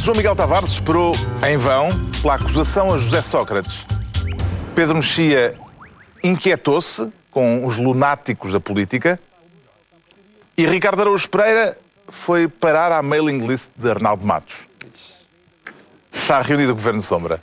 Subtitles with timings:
[0.00, 1.14] 2015, João Miguel Tavares esperou
[1.46, 1.90] em vão
[2.20, 3.84] pela acusação a José Sócrates.
[4.74, 5.54] Pedro Mexia
[6.24, 9.20] inquietou-se com os lunáticos da política
[10.56, 14.56] e Ricardo Araújo Pereira foi parar à mailing list de Arnaldo Matos.
[16.12, 17.42] Está reunido o Governo Sombra.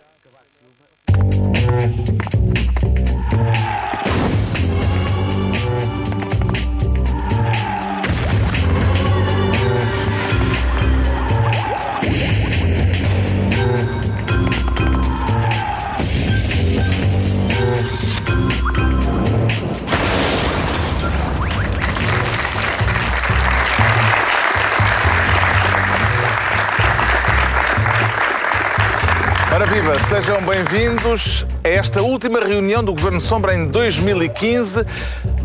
[29.87, 34.85] Viva, sejam bem-vindos a esta última reunião do Governo Sombra em 2015.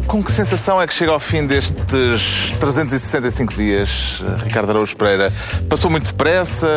[0.06, 5.32] Com que sensação é que chega ao fim destes 365 dias, Ricardo Araújo Pereira?
[5.68, 6.68] Passou muito depressa?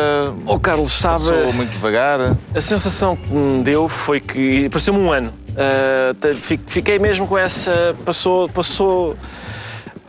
[0.46, 1.24] Oh, Carlos, sabe.
[1.24, 2.36] Passou muito devagar?
[2.54, 4.68] A sensação que me deu foi que.
[4.68, 5.32] pareceu-me um ano.
[5.50, 6.36] Uh,
[6.68, 7.96] fiquei mesmo com essa.
[8.04, 8.48] Passou.
[8.48, 9.16] passou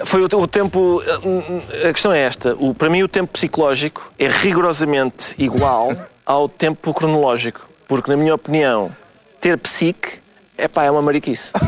[0.06, 1.02] foi o, o tempo.
[1.84, 2.56] A questão é esta.
[2.60, 5.92] O, para mim, o tempo psicológico é rigorosamente igual
[6.28, 7.70] ao tempo cronológico.
[7.88, 8.92] Porque, na minha opinião,
[9.40, 10.20] ter psique
[10.58, 11.54] é pá, é uma mariquice.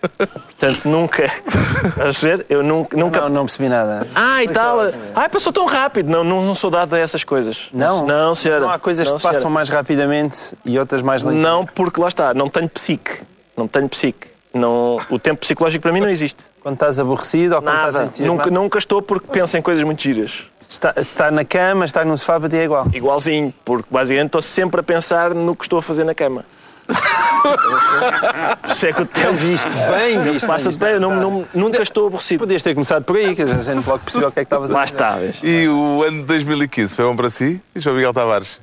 [0.00, 1.24] Portanto, nunca.
[1.24, 2.46] Estás a ver?
[2.48, 2.96] Eu nunca.
[2.96, 4.06] nunca Não, não percebi nada.
[4.14, 4.78] Ah, e tal.
[5.12, 6.08] Ai, passou tão rápido.
[6.08, 7.68] Não, não, não sou dado a essas coisas.
[7.72, 8.06] Não?
[8.06, 8.60] Não, senhora.
[8.60, 9.54] Não há coisas Não, que passam senhora.
[9.54, 11.42] mais rapidamente e outras mais lentas.
[11.42, 13.22] Não, porque lá está, não tenho psique.
[13.56, 14.28] Não tenho psique.
[14.54, 16.44] Não, o tempo psicológico para mim não existe.
[16.60, 18.06] Quando estás aborrecido ou quando estás Nada.
[18.06, 18.38] entusiasmado.
[18.38, 20.44] Nunca, nunca estou porque penso em coisas muito giras.
[20.68, 22.86] Está, está na cama, está no sofá, para ti é igual.
[22.92, 26.44] Igualzinho, porque basicamente estou sempre a pensar no que estou a fazer na cama.
[28.70, 30.46] Isso é que o tempo Visto, bem visto.
[30.46, 32.40] passa bem não, não, Nunca estou aborrecido.
[32.40, 34.70] Podias ter começado por aí, que a gente logo percebeu o que é que estavas
[34.70, 34.94] a Lá dizer.
[34.94, 35.36] está, vês?
[35.42, 37.60] E o ano de 2015 foi bom para si?
[37.74, 38.60] E João Miguel Tavares?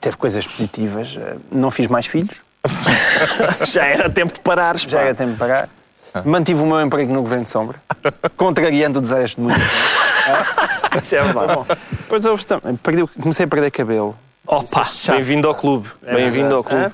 [0.00, 1.16] Teve coisas positivas.
[1.16, 2.36] Eh, Não fiz mais filhos,
[3.70, 4.82] Já era tempo de parares.
[4.82, 5.04] já pá.
[5.04, 5.68] era tempo de pagar.
[6.24, 7.76] Mantive o meu emprego no Governo de Sombra,
[8.36, 9.62] contrariando o desejo de muitos.
[11.02, 11.78] Isso é verdade.
[11.90, 14.16] Depois houve também, perdi- comecei a perder cabelo.
[14.46, 15.16] Opa, chato.
[15.16, 15.88] bem-vindo ao clube.
[16.02, 16.92] Bem-vindo ao clube.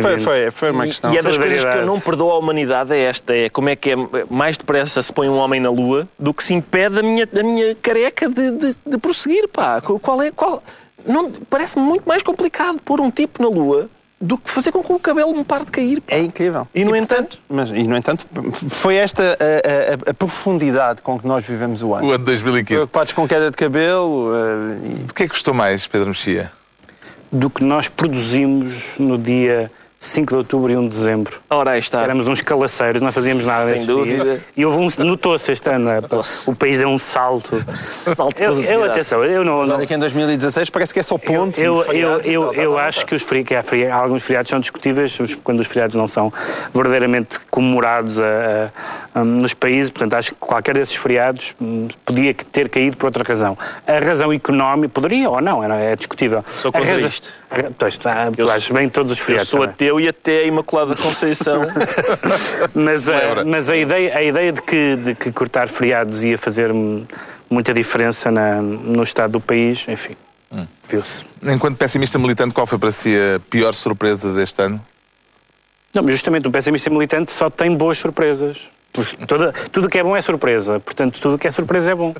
[0.00, 1.12] Foi, foi, foi uma questão.
[1.12, 3.76] E é das coisas que eu não perdoo à humanidade é esta, é como é
[3.76, 3.96] que é
[4.30, 7.42] mais depressa se põe um homem na lua do que se impede a minha, a
[7.42, 9.80] minha careca de, de, de prosseguir, pá.
[9.80, 10.62] Qual é, qual...
[11.06, 14.92] Não, parece-me muito mais complicado pôr um tipo na lua do que fazer com que
[14.92, 16.14] o cabelo me pare de cair, pá.
[16.14, 16.66] É incrível.
[16.74, 18.26] E, no entanto, Mas, e, no entanto,
[18.70, 22.06] foi esta a, a- a profundidade com que nós vivemos o ano.
[22.06, 22.64] O ano de 2015.
[22.74, 26.50] Preocupados com queda de cabelo eh, e De que é que gostou mais, Pedro Mexia?
[27.32, 29.68] do que nós produzimos no dia
[30.04, 31.38] 5 de outubro e 1 de dezembro.
[31.48, 32.02] ora aí está.
[32.02, 34.24] Éramos uns calaceiros, não fazíamos nada Sem dúvida.
[34.24, 34.40] dias.
[34.56, 35.98] E houve um, notou-se este ano, é,
[36.46, 37.64] o país deu um salto.
[38.14, 39.58] Salto Eu, eu atenção, eu não...
[39.58, 41.58] Mas não olha que em 2016 parece que é só pontos.
[41.58, 43.08] eu, e eu, e eu, eu acho tal.
[43.08, 46.32] que, os que há feri- alguns feriados são discutíveis quando os feriados não são
[46.72, 48.70] verdadeiramente comemorados a-
[49.14, 49.90] a- a- nos países.
[49.90, 53.56] Portanto, acho que qualquer desses feriados hum, podia ter caído por outra razão.
[53.86, 56.44] A razão económica, poderia ou não, é, discutível.
[56.46, 57.32] Sou contra a razão, isto.
[57.50, 59.48] A- pois, tá, tu Eu achas bem todos os Eu feriados.
[59.50, 59.74] sou tá bem.
[59.74, 61.62] ateu e até a Imaculada Conceição.
[62.74, 63.44] Mas, a, Celebra.
[63.44, 67.06] mas a, ideia, a ideia de que, de que cortar feriados ia fazer hum,
[67.48, 70.16] muita diferença na- no estado do país, enfim,
[70.88, 71.24] viu-se.
[71.42, 74.80] Enquanto pessimista militante, qual foi para si a pior surpresa deste ano?
[75.94, 78.58] Não, mas justamente um pessimista militante só tem boas surpresas.
[79.26, 80.78] Toda, tudo o que é bom é surpresa.
[80.80, 82.14] Portanto, tudo o que é surpresa é bom.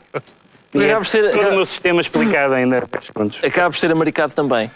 [0.74, 2.82] Acaba é por ser- todo acaba- o meu sistema explicado ainda.
[3.12, 3.38] Pronto.
[3.46, 4.70] acaba por ser americano também.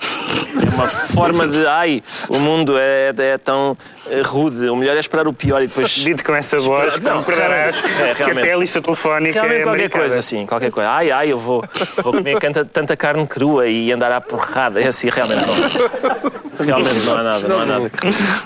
[0.64, 3.76] É uma forma de, ai, o mundo é, é tão
[4.08, 5.90] eh, rude, o melhor é esperar o pior e depois.
[5.98, 9.70] Dito com essa voz, Não, realmente, é, que até a lista telefónica Realmente é qualquer
[9.80, 10.04] americana.
[10.04, 10.88] coisa assim, qualquer coisa.
[10.90, 11.64] Ai, ai, eu vou,
[12.02, 14.80] vou comer canta- tanta carne crua e andar à porrada.
[14.80, 16.64] É assim, realmente não.
[16.64, 17.90] Realmente não há nada, não há nada.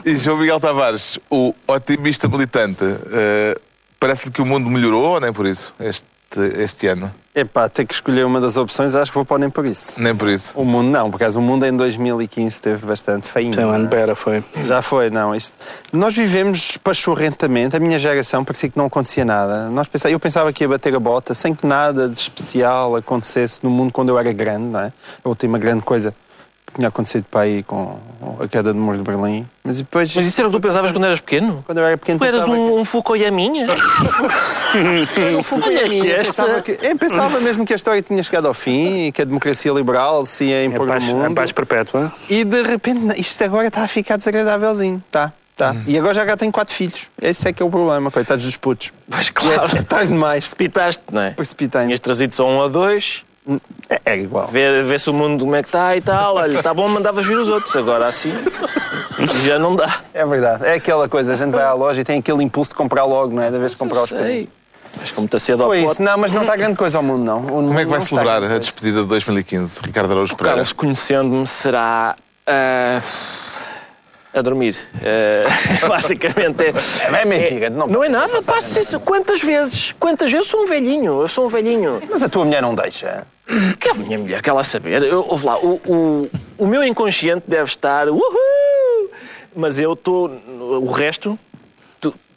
[0.04, 3.58] E João Miguel Tavares, o otimista militante, eh,
[4.00, 6.04] parece-lhe que o mundo melhorou ou nem por isso este,
[6.40, 7.12] este ano?
[7.34, 10.00] Epá, ter que escolher uma das opções, acho que vou pôr nem por isso.
[10.00, 10.52] Nem por isso.
[10.55, 13.55] O mundo não, por acaso o mundo em 2015 esteve bastante feinho.
[13.55, 14.44] Sim, ano pera, foi.
[14.67, 15.34] Já foi, não.
[15.34, 15.56] Isto...
[15.93, 19.70] Nós vivemos pachorrentamente, a minha geração parecia que não acontecia nada.
[19.70, 20.11] Nós pensa...
[20.11, 23.93] Eu pensava que ia bater a bota sem que nada de especial acontecesse no mundo
[23.93, 24.93] quando eu era grande, não é?
[25.25, 26.14] A última grande coisa
[26.72, 27.98] que tinha acontecido para aí com
[28.40, 29.46] a queda do muro de Berlim.
[29.62, 31.62] Mas depois, Mas isso era o que tu pensavas quando eras pequeno?
[31.66, 33.66] quando eu era pequeno, Tu eras um, um Fukuyamiya?
[34.74, 36.00] Olha que...
[36.00, 36.42] que Eu esta...
[36.42, 36.78] pensava, que...
[36.82, 40.24] eu pensava mesmo que a história tinha chegado ao fim e que a democracia liberal
[40.26, 41.34] se ia É impor paz, no é mundo.
[41.36, 42.12] paz perpétua.
[42.28, 45.02] E de repente, isto agora está a ficar desagradávelzinho.
[45.10, 45.76] Tá, tá.
[45.86, 47.06] E agora já cá tenho quatro filhos.
[47.20, 48.92] Esse é que é o problema, coitados dos putos.
[49.10, 49.76] Pois claro.
[49.76, 50.44] É, é tarde demais.
[50.44, 51.30] Precipitaste, não é?
[51.30, 51.82] Precipitei.
[51.82, 53.25] Tinhas trazido só um ou dois
[53.90, 54.46] É, é igual.
[54.46, 56.36] Ver, ver se o mundo como é que está e tal.
[56.36, 57.74] Olha, está bom, mandavas vir os outros.
[57.74, 58.32] Agora assim
[59.44, 60.00] já não dá.
[60.14, 60.64] É verdade.
[60.64, 63.34] É aquela coisa, a gente vai à loja e tem aquele impulso de comprar logo,
[63.34, 63.50] não é?
[63.50, 64.48] Da vez de comprar os Sei.
[64.98, 66.02] Mas como está cedo ao Foi pote, isso.
[66.02, 67.42] Não, mas não está grande coisa ao mundo, não.
[67.42, 70.56] Como é que vai celebrar a despedida de 2015, Ricardo Araújo Pereira?
[70.56, 72.14] Carlos, conhecendo-me, será.
[72.46, 73.00] ah,
[74.34, 74.76] a dormir.
[75.02, 77.20] Ah, basicamente é.
[77.20, 78.99] É mentira, não Não é nada, passa isso.
[79.00, 79.93] Quantas vezes?
[79.99, 80.46] Quantas vezes?
[80.46, 82.02] Eu sou um velhinho, eu sou um velhinho.
[82.08, 83.26] Mas a tua mulher não deixa.
[83.79, 85.02] Que a minha mulher, quer lá saber?
[85.02, 88.08] Eu, ouve lá, o, o, o meu inconsciente deve estar.
[88.08, 89.11] Uhul!
[89.55, 90.29] Mas eu estou.
[90.29, 91.38] O resto.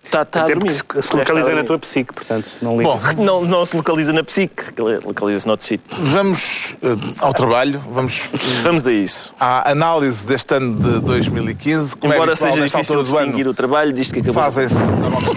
[0.06, 0.74] Está tá a Até dormir.
[0.84, 2.84] porque se, se localiza na tua psique, portanto, não liga.
[2.84, 4.64] Bom, Não, não se localiza na psique,
[5.04, 5.86] localiza-se noutro sítio.
[5.98, 6.88] vamos eh,
[7.20, 8.22] ao trabalho, vamos
[8.64, 9.34] Vamos a isso.
[9.40, 11.96] à análise deste ano de 2015.
[11.98, 14.42] Como Embora é seja difícil altura do ano, distinguir o trabalho disto que acabou.
[14.44, 14.76] Fazem-se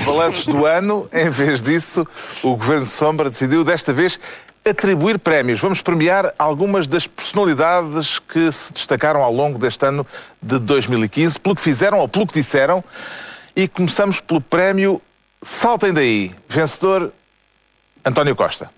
[0.04, 1.08] balanços do ano.
[1.12, 2.06] Em vez disso,
[2.42, 4.18] o Governo Sombra decidiu desta vez
[4.68, 5.60] atribuir prémios.
[5.60, 10.06] Vamos premiar algumas das personalidades que se destacaram ao longo deste ano
[10.42, 12.84] de 2015, pelo que fizeram ou pelo que disseram.
[13.58, 15.02] E começamos pelo prémio
[15.42, 16.32] Saltem Daí.
[16.48, 17.12] Vencedor,
[18.04, 18.70] António Costa.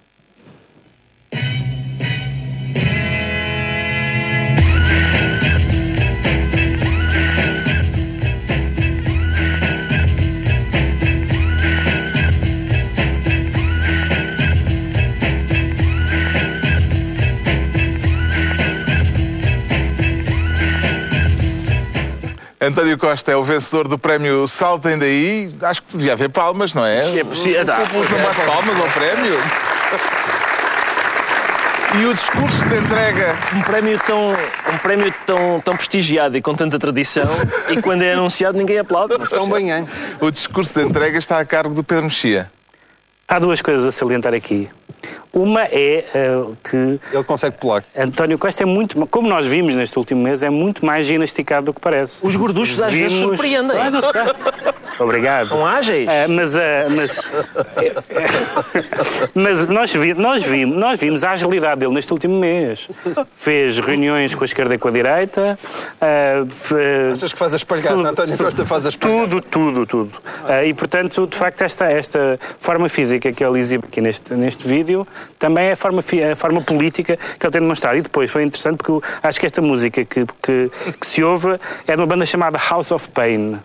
[22.71, 25.53] António Costa é o vencedor do prémio Saltem Daí.
[25.61, 27.19] Acho que devia haver palmas, não é?
[27.19, 27.67] É possível.
[27.67, 29.37] Público não bate palmas ao prémio.
[32.01, 34.31] E o discurso de entrega Um prémio tão,
[34.73, 37.29] um prémio tão, tão prestigiado e com tanta tradição
[37.69, 39.15] e quando é anunciado ninguém aplaude.
[39.27, 39.89] Se Tão bem, hein?
[40.21, 42.53] O discurso de entrega está a cargo do Pedro Mexia.
[43.27, 44.69] Há duas coisas a salientar aqui.
[45.33, 46.77] Uma é eh, que
[47.13, 47.85] Ele consegue pular.
[47.97, 51.75] António Costa é muito, como nós vimos neste último mês, é muito mais ginasticado do
[51.75, 52.27] que parece.
[52.27, 53.77] Os gorduchos às vezes surpreendem.
[53.77, 53.95] Mas.
[54.99, 55.49] Obrigado.
[55.49, 56.07] São ágeis.
[56.09, 56.61] Ah, mas, ah,
[56.95, 57.19] mas,
[59.35, 62.89] mas nós, vi- nós, vimos, nós vimos a agilidade dele neste último mês.
[63.37, 65.59] Fez reuniões com a esquerda e com a direita.
[66.51, 67.95] fe- Achas que faz a espargata?
[67.95, 69.23] Sul- António Costa faz a espargata.
[69.29, 70.11] Tudo, tudo, tudo.
[70.67, 74.80] E, portanto, de facto, esta, esta forma física que ele exibe aqui neste, neste vídeo
[75.39, 77.99] também é a forma, a forma política que ele tem demonstrado.
[77.99, 81.59] E depois foi interessante porque eu acho que esta música que, que, que se ouve
[81.87, 83.59] é de uma banda chamada House of Pain.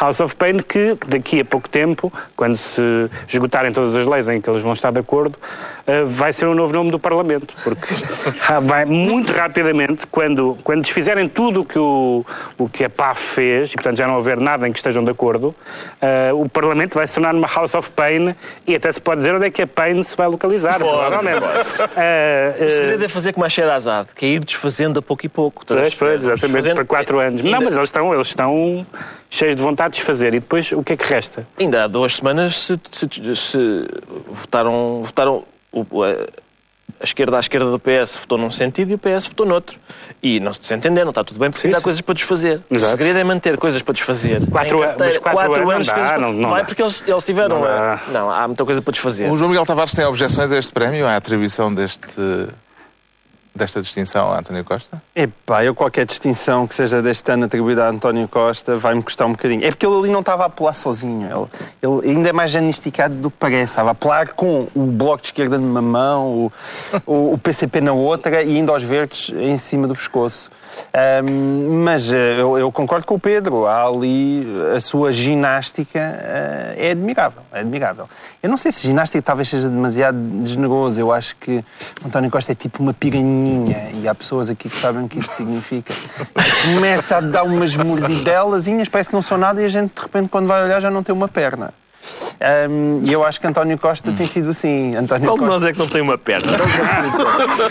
[0.00, 2.80] House of Pain que daqui a pouco tempo, quando se
[3.28, 5.38] esgotarem todas as leis em que eles vão estar de acordo,
[5.86, 7.54] eh, vai ser o novo nome do Parlamento.
[7.62, 7.94] Porque
[8.62, 12.24] vai muito rapidamente, quando, quando desfizerem tudo o que, o,
[12.58, 15.10] o que a PAF fez, e portanto já não houver nada em que estejam de
[15.10, 15.54] acordo,
[16.00, 18.34] eh, o Parlamento vai se tornar uma House of Pain
[18.66, 20.78] e até se pode dizer onde é que a Pain se vai localizar.
[20.78, 21.44] provavelmente.
[21.96, 25.26] Eh, O eh, segredo é fazer como a Sherazade, que é ir desfazendo a pouco
[25.26, 25.64] e pouco.
[25.66, 27.44] Pois, pois, exatamente, para quatro anos.
[27.44, 28.86] Não, mas eles estão, eles estão
[29.30, 30.34] cheios de vontade de desfazer.
[30.34, 31.46] E depois, o que é que resta?
[31.58, 33.86] Ainda há duas semanas se, se- se
[34.28, 36.26] votaram, votaram o- a,
[37.02, 39.78] esquerda à esquerda do PS votou num sentido e o PS votou noutro.
[40.22, 41.84] E não se entender, não está tudo bem, porque Sim, ainda há sim.
[41.84, 42.60] coisas para desfazer.
[42.70, 42.92] Exato.
[42.92, 44.42] O segredo é manter coisas para desfazer.
[44.50, 46.66] Quatro mas quatro anos não dá, não- não Vai dá.
[46.66, 47.56] porque eles, eles tiveram.
[47.60, 48.00] Não dá.
[48.08, 49.30] Não, há muita coisa para desfazer.
[49.30, 52.06] O João Miguel Tavares tem objeções a este prémio, à atribuição deste,
[53.54, 55.02] desta distinção a António Costa?
[55.14, 59.32] Epá, eu qualquer distinção que seja deste ano atribuída a António Costa vai-me custar um
[59.32, 59.64] bocadinho.
[59.64, 61.48] É porque ele ali não estava a apelar sozinho.
[61.82, 63.72] Ele, ele ainda é mais janisticado do que parece.
[63.72, 66.52] Estava a apelar com o Bloco de Esquerda numa mão, o,
[67.06, 70.50] o, o PCP na outra e ainda aos verdes em cima do pescoço.
[70.92, 73.66] Ahm, mas eh, eu, eu concordo com o Pedro.
[73.66, 77.42] Há ali a sua ginástica eh, é admirável.
[77.52, 78.08] É admirável.
[78.42, 81.00] Eu não sei se ginástica talvez seja demasiado generoso.
[81.00, 81.64] Eu acho que
[82.04, 85.30] António Costa é tipo uma piranhinha e há pessoas aqui que sabem o que isso
[85.30, 85.94] significa.
[86.64, 90.28] Começa a dar umas mordidelazinhas, parece que não são nada e a gente de repente
[90.28, 91.72] quando vai olhar já não tem uma perna.
[92.40, 94.94] Ahm, E eu acho que António Costa tem sido assim.
[94.96, 95.54] António Qual de Costa...
[95.54, 96.50] nós é que não tem uma perna?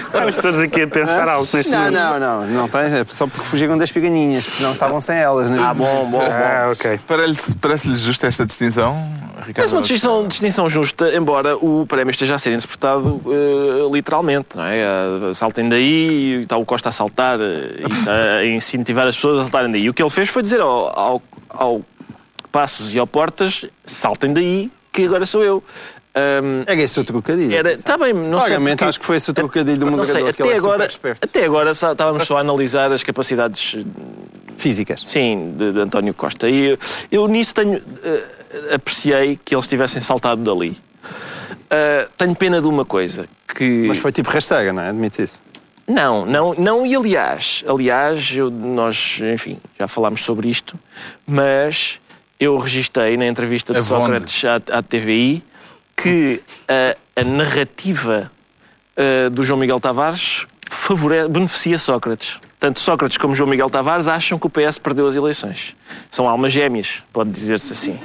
[0.05, 1.99] Estamos todos aqui a pensar algo neste Não, momento.
[1.99, 5.49] não, não, não tem, é só porque fugiram das piganinhas, porque não estavam sem elas.
[5.49, 6.21] neste Ah, bom, bom, bom.
[6.21, 6.99] Ah, ok.
[7.07, 8.93] Parece-lhe parece justa esta distinção,
[9.37, 9.55] Ricardo?
[9.55, 14.63] Parece uma distinção, distinção justa, embora o prémio esteja a ser interpretado eh, literalmente, não
[14.65, 14.79] é?
[14.79, 19.15] Eh, Saltem daí, e está o Costa a saltar eh, e está a incentivar as
[19.15, 19.89] pessoas a saltarem daí.
[19.89, 21.81] O que ele fez foi dizer ao, ao, ao
[22.51, 25.63] Passos e ao Portas, saltem daí, que agora sou eu.
[26.15, 27.53] Ahm, Era esse o trocadilho.
[27.55, 28.57] era, está bem, não sei.
[28.57, 31.23] Porque- acho que foi esse o trocadilho do não sei, até é agora, esperto.
[31.23, 33.77] até agora só- estávamos só a analisar as capacidades
[34.57, 35.01] Físicas.
[35.05, 36.49] Sim, de, de António Costa.
[36.49, 36.79] E eu,
[37.11, 37.81] eu nisso tenho.
[38.03, 40.75] eh, apreciei que eles tivessem saltado dali.
[41.69, 43.85] Ah, tenho pena de uma coisa, que...
[43.87, 44.89] Mas foi tipo rasteira, não é?
[44.89, 45.41] Admite isso.
[45.87, 50.77] Não, não, não, e aliás, aliás, eu- nós, enfim, já falámos sobre isto,
[51.25, 51.99] mas
[52.39, 53.83] eu registrei na entrevista de?
[53.83, 55.43] Sócrates à, à TVI
[55.95, 58.31] que a, a narrativa
[58.99, 60.45] ah, do João Miguel Tavares
[61.29, 62.39] beneficia Sócrates.
[62.59, 65.73] Tanto Sócrates como João Miguel Tavares acham que o PS perdeu as eleições.
[66.11, 67.97] São almas gêmeas, pode dizer-se assim.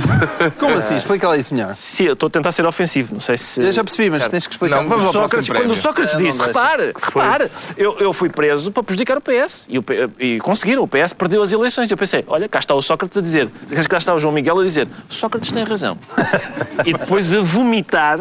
[0.60, 0.96] Como assim?
[0.96, 1.74] Explica lá isso melhor.
[1.74, 3.62] Sim, eu estou a tentar ser ofensivo, não sei se...
[3.62, 4.82] Eu já percebi, mas tens que explicar.
[4.82, 5.80] Não, vamos ao Sócrates, próximo quando o.
[5.80, 9.66] Sócrates disse, repare, repare, eu, eu fui preso para prejudicar o PS.
[9.68, 9.84] E, o
[10.18, 11.90] e conseguiram, o PS perdeu as eleições.
[11.90, 13.48] Eu pensei, olha, cá está o Sócrates a dizer,
[13.88, 15.96] cá está o João Miguel a dizer, Sócrates tem razão.
[16.84, 18.20] e depois a vomitar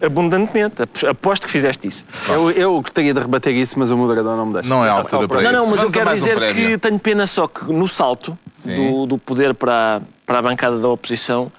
[0.00, 0.82] abundantemente.
[1.08, 2.04] Aposto que fizeste isso.
[2.28, 4.68] Eu, eu gostaria de rebater isso, mas o moderador não me deixa.
[4.68, 5.42] Não é a altura para.
[5.42, 6.68] Não, não, mas eu Vamos a quero mais um dizer prémio.
[6.70, 8.36] que tenho pena só que no salto.
[8.64, 11.50] Do, do poder para, para a bancada da oposição,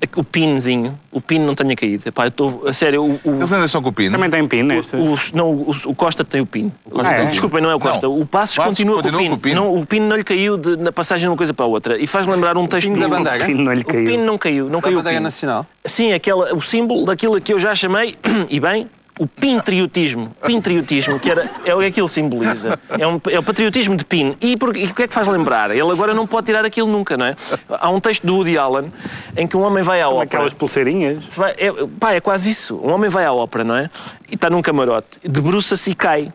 [0.00, 2.08] é o pinzinho, o pin não tenha caído.
[2.08, 4.12] Epá, eu estou, a sério, o, o, Eles ainda estão com o pino.
[4.12, 4.96] Também tem pino, este.
[4.96, 6.72] O, não, o, o Costa tem o PIN.
[6.90, 7.28] Costa tem.
[7.28, 8.06] Desculpem, não é o Costa.
[8.06, 8.18] Não.
[8.20, 9.50] O Passos, Passos continua, continua com o com o PIN.
[9.50, 9.54] PIN.
[9.54, 11.98] Não, o PIN não lhe caiu de- na passagem de uma coisa para a outra.
[11.98, 13.44] E faz lembrar um texto PIN da bandeira?
[13.44, 14.04] O pino não lhe O caiu.
[14.06, 14.64] PIN não caiu.
[14.70, 15.24] Não Da caiu o bandeira PIN.
[15.24, 15.66] nacional.
[15.84, 18.16] Sim, aquela, o símbolo daquilo que eu já chamei,
[18.48, 20.34] e bem, o pintriotismo.
[20.44, 22.78] Pintriotismo, que era, é o que aquilo simboliza.
[22.98, 24.36] É, um, é o patriotismo de PIN.
[24.40, 25.70] E, por, e o que é que faz lembrar?
[25.70, 27.36] Ele agora não pode tirar aquilo nunca, não é?
[27.68, 28.92] Há um texto do Woody Allen
[29.36, 30.26] em que um homem vai à Como ópera.
[30.26, 31.24] aquelas pulseirinhas.
[31.30, 32.76] Vai- é, pá, é quase isso.
[32.82, 33.88] Um homem vai à ópera, não é?
[34.30, 36.32] E está num camarote, debruça-se e cai.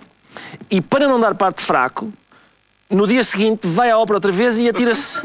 [0.71, 2.11] E para não dar parte fraco,
[2.89, 5.21] no dia seguinte vai à ópera outra vez e atira-se.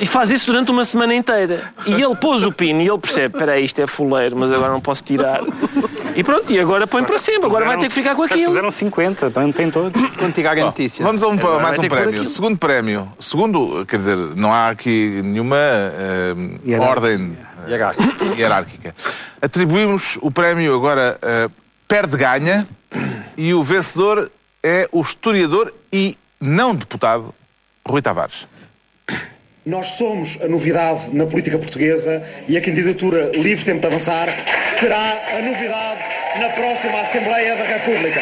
[0.00, 1.72] E faz isso durante uma semana inteira.
[1.84, 4.70] E ele pôs o pino e ele percebe: espera aí, isto é fuleiro, mas agora
[4.70, 5.40] não posso tirar.
[6.14, 7.46] E pronto, e agora põe para sempre.
[7.46, 8.46] Agora vai ter que ficar com aquilo.
[8.50, 10.00] Fizeram 50, então tem todos.
[10.16, 11.04] Quando tirar a notícia.
[11.04, 12.24] Vamos a um, Agora mais um prémio.
[12.26, 13.12] Segundo prémio.
[13.18, 16.90] Segundo, quer dizer, não há aqui nenhuma eh, Hierárquica.
[16.90, 18.24] ordem Hierárquica.
[18.36, 18.94] hierárquica.
[19.42, 21.48] Atribuímos o prémio agora eh,
[21.86, 22.68] perde-ganha
[23.36, 24.30] e o vencedor
[24.62, 27.34] é o historiador e não deputado
[27.86, 28.46] Rui Tavares.
[29.64, 34.26] Nós somos a novidade na política portuguesa e a candidatura Livre Tempo de Avançar
[34.80, 36.00] será a novidade
[36.40, 38.20] na próxima Assembleia da República.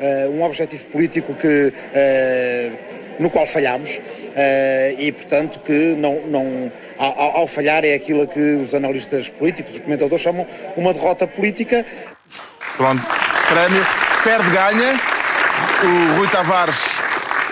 [0.00, 2.70] Eh, um objetivo político que, eh,
[3.18, 4.00] no qual falhamos
[4.34, 9.74] eh, e, portanto, que não, não, ao, ao- falhar é aquilo que os analistas políticos,
[9.74, 10.46] os comentadores chamam
[10.76, 11.84] uma derrota política.
[12.78, 13.02] Pronto,
[13.48, 13.86] prémio
[14.24, 14.98] perde-ganha.
[15.84, 17.01] O Rui Tavares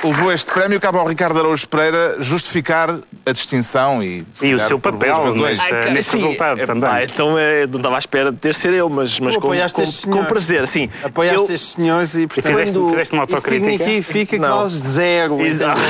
[0.02, 0.80] levou este prémio.
[0.80, 5.60] Cabe ao Ricardo Araújo Pereira justificar a distinção e, se E o seu papel neste-
[5.72, 6.88] Ai, neste resultado é, também.
[6.88, 10.10] pá, então é, não estava à espera de ter ser eu, mas, mas com, com,
[10.18, 10.66] com prazer.
[10.66, 13.84] Sim, Apoiaste Eu- estes senhores e, portanto, fizeste, fizeste uma isso autocrítica.
[13.84, 14.56] significa que Não.
[14.56, 15.80] vales zero Exato.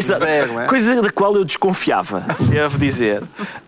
[0.00, 0.66] Zero, é?
[0.66, 3.22] Coisa da qual eu desconfiava, devo dizer.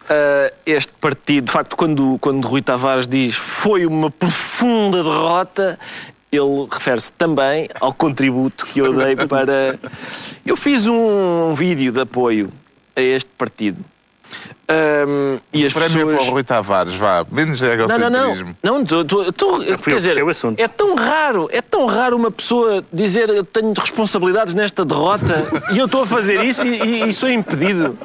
[0.08, 5.78] Ah, este partido, de facto, quando, quando Rui Tavares diz foi uma profunda derrota,
[6.30, 9.78] ele refere-se também ao contributo que eu dei para.
[10.44, 12.52] Eu fiz um vídeo de apoio
[12.94, 13.84] a este partido.
[14.68, 16.16] Ahm, e as Prémio pessoas...
[16.16, 18.18] para o Rui Tavares, vá, menos Não, não, não.
[18.24, 18.56] egocentrismo.
[18.62, 20.18] não tô- tô- tô- fui eu quer que dizer,
[20.58, 25.78] é tão raro, é tão raro uma pessoa dizer eu tenho responsabilidades nesta derrota e
[25.78, 27.96] eu estou a fazer isso e, e- e sou impedido.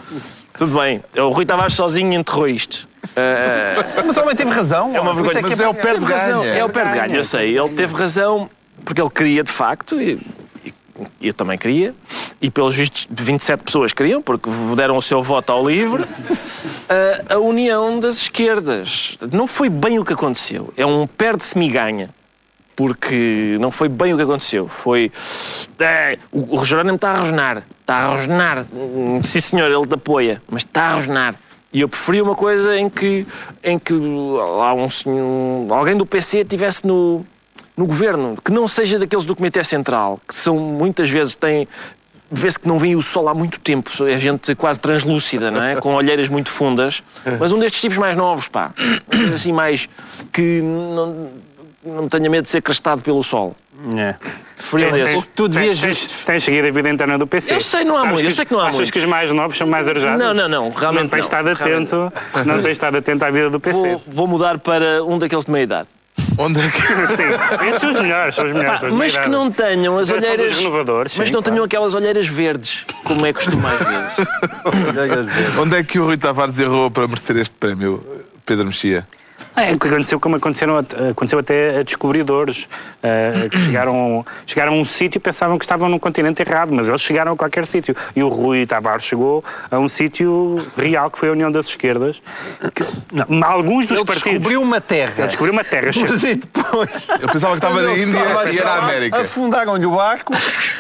[0.58, 2.88] Tudo bem, o Rui Tavares sozinho enterrou isto.
[3.16, 4.96] Ah, Mas o homem teve razão.
[4.96, 5.42] é uma isso vergonha.
[5.50, 6.60] Mas é o Teve razão, perde-ganha.
[6.60, 7.58] É o perde-ganha, eu sei.
[7.58, 8.50] Ele teve razão
[8.86, 10.20] porque ele queria de facto, e,
[11.20, 11.94] e eu também queria,
[12.42, 16.06] e pelos vistos 27 pessoas queriam, porque deram o seu voto ao livre,
[17.30, 19.18] a, a união das esquerdas.
[19.32, 20.74] Não foi bem o que aconteceu.
[20.78, 22.10] É um perde-se-me-ganha.
[22.76, 24.68] Porque não foi bem o que aconteceu.
[24.68, 25.12] Foi.
[25.80, 27.64] É, o, o Jerónimo está a rosnar.
[27.84, 28.66] Está a rosnar.
[29.24, 30.42] Sim, senhor, ele te apoia.
[30.50, 31.36] Mas está a rosnar.
[31.74, 33.28] E eu preferia uma coisa em que,
[33.62, 37.26] em que lá um senhor, alguém do PC estivesse no,
[37.76, 41.68] no governo, que não seja daqueles do Comitê Central, que são muitas vezes têm.
[42.32, 45.76] Vê-se que não vem o sol há muito tempo, é gente quase translúcida, não é?
[45.82, 47.04] Com olheiras muito fundas.
[47.40, 48.72] Mas um destes tipos mais novos, pá.
[49.34, 49.90] Assim, mais.
[50.32, 51.32] que não,
[51.84, 53.56] não tenha medo de ser crestado pelo sol.
[53.98, 54.16] É.
[54.56, 57.54] Preferia um Tens- tu devias tens, tens, tens seguido a vida interna do PC.
[57.56, 58.94] Eu sei, não há muito, eu que- sei que não há Achas muito.
[58.94, 60.20] que os mais novos são mais arejados?
[60.20, 62.14] Não, não, não, realmente Não tens não, estado atento,
[62.46, 63.78] não tens estado atento à vida do PC.
[63.80, 65.88] Vou, vou mudar para um daqueles de meia idade.
[66.38, 66.78] Onde é que...
[67.16, 67.24] Sim,
[67.68, 68.82] esses são os melhores, são os melhores.
[68.82, 70.58] Pá, mas que não tenham as olheiras.
[70.58, 71.52] renovadores, mas sim, não claro.
[71.54, 75.58] tenham aquelas olheiras verdes, como é costume às vezes.
[75.60, 78.06] Onde é que o Rui Tavares errou para merecer este prémio,
[78.46, 79.08] Pedro Mexia?
[79.56, 80.78] É, o que aconteceu como aconteceram,
[81.12, 82.68] aconteceu até a descobridores
[83.04, 86.90] eh, que chegaram, chegaram a um sítio e pensavam que estavam num continente errado, mas
[86.90, 87.96] eles chegaram a qualquer sítio.
[88.16, 92.22] E o Rui Tavares chegou a um sítio real, que foi a União das Esquerdas.
[92.74, 92.84] Que,
[93.30, 94.32] não, alguns dos Ele partidos.
[94.34, 95.14] descobriu uma terra.
[95.18, 95.92] Ele descobriu uma terra.
[96.02, 96.90] Mas e depois.
[97.22, 98.20] Eu pensava que estava na Índia
[98.54, 99.22] e era a América.
[99.22, 100.34] Afundaram-lhe o barco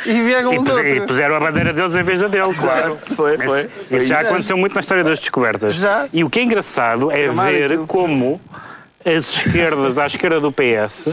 [0.05, 1.05] e vieram E, os puse- e outros.
[1.05, 2.95] puseram a bandeira deles em vez da dele, claro.
[3.15, 3.59] Foi, foi.
[3.61, 5.75] Isso, isso já aconteceu muito na história das descobertas.
[5.75, 6.07] Já.
[6.11, 8.41] E o que é engraçado é Chamar ver aquilo- como
[9.05, 11.09] as esquerdas, à esquerda do PS,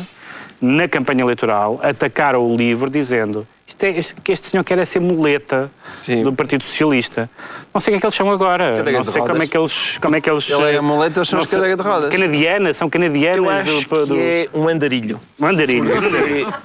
[0.60, 4.98] na campanha eleitoral, atacaram o livro dizendo isto é, que este senhor quer é ser
[4.98, 6.24] muleta Sim.
[6.24, 7.30] do Partido Socialista.
[7.72, 8.74] Não sei o que é que eles chamam agora.
[8.76, 9.98] Cadeira não sei como é que eles.
[9.98, 12.12] Como é que eles Ele é a muleta, eles são cadeira de rodas.
[12.12, 13.38] Canadiana, são canadianas.
[13.38, 15.20] Eu acho do, do, que é um andarilho.
[15.38, 15.86] Um andarilho.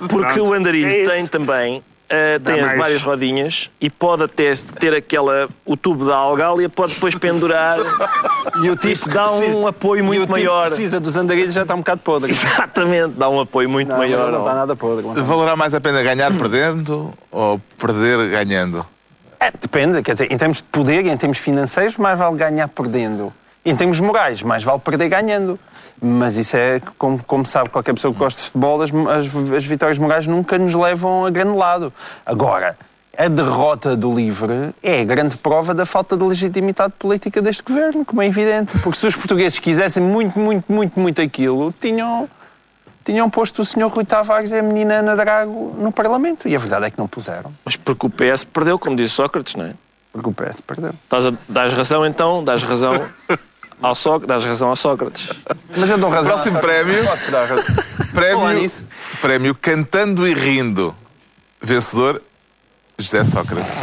[0.10, 0.50] Porque Pronto.
[0.50, 5.48] o andarilho É tem também eh, tem mais- várias rodinhas e pode até ter aquela
[5.66, 7.78] o tubo da algália pode depois pendurar
[8.64, 10.68] E o Isso tipo dá que precisa- um apoio e muito o tipo que maior.
[10.68, 12.32] precisa dos andarilhos já está um bocado podre.
[12.32, 15.04] exatamente dá um apoio muito Não, maior não está nada podre.
[15.04, 15.24] não está.
[15.24, 18.86] Valerá mais a pena ganhar perdendo ou perder ganhando?
[19.40, 22.68] É, depende, quer dizer, em termos de poder e em termos financeiros, mais vale ganhar
[22.68, 23.34] perdendo.
[23.66, 25.60] Em termos morais, mais vale perder ganhando.
[26.02, 29.66] Mas isso é, como, como sabe qualquer pessoa que gosta de futebol, as, as, as
[29.66, 31.92] vitórias morais nunca nos levam a grande lado.
[32.26, 32.78] Agora,
[33.18, 38.06] a derrota do LIVRE é a grande prova da falta de legitimidade política deste governo,
[38.06, 38.78] como é evidente.
[38.80, 42.30] Porque se os portugueses quisessem muito, muito, muito, muito aquilo, tinham,
[43.04, 46.48] tinham posto o senhor Rui Tavares e a menina Ana Drago no Parlamento.
[46.48, 49.56] E a verdade é que não puseram, mas porque o PS perdeu como disse Sócrates
[49.56, 49.74] não é
[50.12, 50.94] porque o PS perdeu.
[51.04, 53.06] Estás a, dás razão então dás razão
[53.82, 55.30] ao Sócrates dás razão ao Sócrates
[55.78, 56.32] Mas eu dou razão.
[56.34, 56.84] Próximo Sócrates.
[56.86, 57.06] prémio.
[57.06, 57.76] Posso dar razão.
[58.14, 58.72] Prémio,
[59.22, 60.96] prémio Cantando e Rindo.
[61.62, 62.22] Vencedor,
[62.98, 63.76] José Sócrates.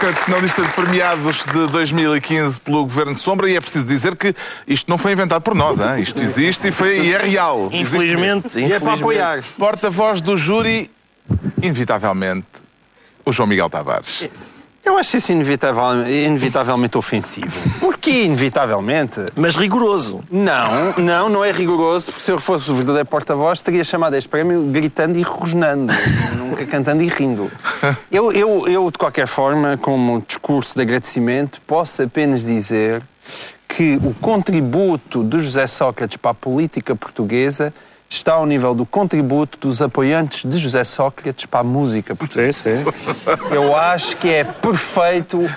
[0.00, 4.34] Sócrates na lista de premiados de 2015 pelo Governo Sombra e é preciso dizer que
[4.66, 6.00] isto não foi inventado por nós, hein?
[6.00, 7.68] isto existe e, foi, e é real.
[7.70, 9.44] Existe infelizmente E é para apoiar.
[9.58, 10.90] Porta-voz do júri,
[11.62, 12.46] inevitavelmente,
[13.26, 14.26] o João Miguel Tavares.
[14.84, 17.52] Eu acho isso inevitavel- inevitavelmente ofensivo.
[17.80, 19.20] Porquê inevitavelmente?
[19.36, 23.84] mas rigoroso Não, não, não é rigoroso, porque se eu fosse o verdadeiro porta-voz, teria
[23.84, 25.92] chamado este prémio gritando e rosnando,
[26.38, 27.50] nunca cantando e rindo.
[28.10, 33.02] Eu, eu, eu, de qualquer forma, como discurso de agradecimento, posso apenas dizer
[33.68, 37.72] que o contributo do José Sócrates para a política portuguesa
[38.12, 42.52] está ao nível do contributo dos apoiantes de José Sócrates para a música portuguesa.
[42.64, 43.54] Sim, sim.
[43.54, 45.48] Eu acho que é perfeito.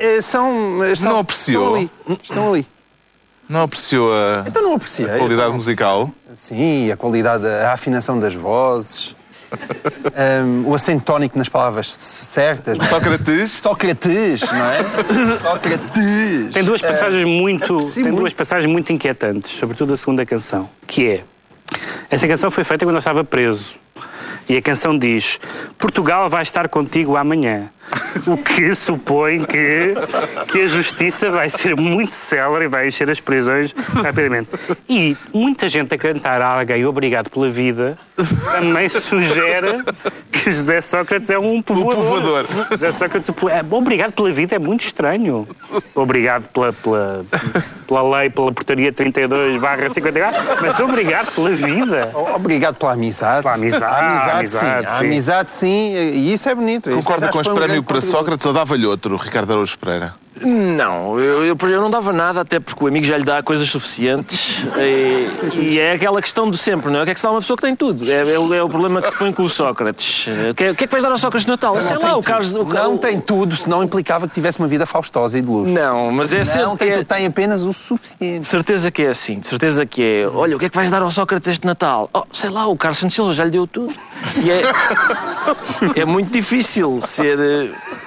[0.00, 1.76] Eh, São, estão, Não apreciou?
[1.76, 1.76] Estão
[2.08, 2.18] ali.
[2.22, 2.66] Estão ali.
[3.48, 5.06] Não apreciou a Então não apreciei.
[5.06, 6.10] qualidade Então, musical?
[6.34, 9.14] Sim, a qualidade, a afinação das vozes,
[10.44, 12.76] hum, o acento tónico nas palavras certas.
[12.78, 12.88] não é?
[12.88, 13.50] Sócrates?
[13.52, 14.82] Sócrates, não é?
[15.40, 16.54] Sócrates.
[16.54, 18.18] Tem duas passagens muito, aprecio tem muito.
[18.20, 21.24] duas passagens muito inquietantes, sobretudo a segunda canção, que é
[22.10, 23.76] essa canção foi feita quando eu estava preso.
[24.48, 25.38] E a canção diz:
[25.76, 27.70] Portugal vai estar contigo amanhã.
[28.26, 29.94] O que supõe que,
[30.50, 33.72] que a justiça vai ser muito célere e vai encher as prisões
[34.02, 34.50] rapidamente.
[34.88, 37.98] E muita gente a cantar a alguém obrigado pela vida
[38.52, 39.84] também sugere
[40.32, 42.44] que José Sócrates é um povoador.
[42.44, 42.46] povoador.
[42.70, 45.46] José Sócrates, é, obrigado pela vida é muito estranho.
[45.94, 47.24] Obrigado pela, pela,
[47.86, 52.10] pela lei, pela portaria 32 barra 54, mas obrigado pela vida.
[52.34, 53.42] Obrigado pela amizade.
[53.42, 54.66] Pela amizade, A amizade, amizade, sim.
[54.66, 55.04] A sim.
[55.04, 55.94] amizade, sim.
[56.14, 56.90] E isso é bonito.
[56.90, 58.00] Concorda Isso com acho este grande para.
[58.00, 60.14] Sócrates ou dava-lhe outro, Ricardo Araújo Pereira?
[60.42, 63.68] Não, eu, eu, eu não dava nada, até porque o amigo já lhe dá coisas
[63.68, 64.64] suficientes.
[64.78, 67.02] E, e é aquela questão de sempre, não é?
[67.02, 68.10] O que é que se dá uma pessoa que tem tudo?
[68.10, 70.26] É, é o, é o problema que se põe com o Sócrates.
[70.50, 71.80] O que, é, o que é que vais dar ao Sócrates no Natal?
[71.82, 72.52] Sei lá, o Carlos.
[72.52, 75.72] O, Não o- tem tudo, senão implicava que tivesse uma vida faustosa e de luxo.
[75.72, 76.76] Não, mas é Não sempre.
[76.78, 78.46] tem é- tudo, tem apenas o De suficiente.
[78.46, 80.28] certeza que é assim, de certeza que é.
[80.32, 82.08] Olha, o que é que vais dar ao Sócrates este Natal?
[82.12, 83.92] Oh, sei lá, o Carlos Santos Silva já lhe deu tudo.
[84.36, 84.62] E é,
[86.00, 87.38] é muito difícil ser.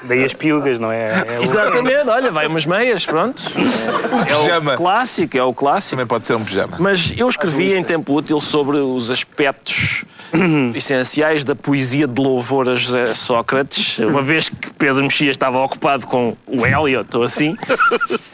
[0.03, 1.23] Eh, Daí as piugas, não é?
[1.27, 3.41] É o- Exatamente, olha, vai umas meias, pronto.
[3.55, 4.73] É, pijama.
[4.73, 5.91] o clássico, é o clássico.
[5.91, 6.77] Também pode ser um pijama.
[6.79, 10.03] Mas eu escrevi em tempo útil sobre os aspectos
[10.75, 16.05] essenciais da poesia de louvor a José Sócrates, uma vez que Pedro Mexia estava ocupado
[16.07, 17.55] com o Eliot ou assim,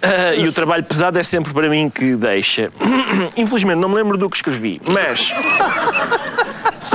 [0.01, 2.69] Ah, e o trabalho pesado é sempre para mim que deixa.
[3.35, 5.31] Infelizmente não me lembro do que escrevi, mas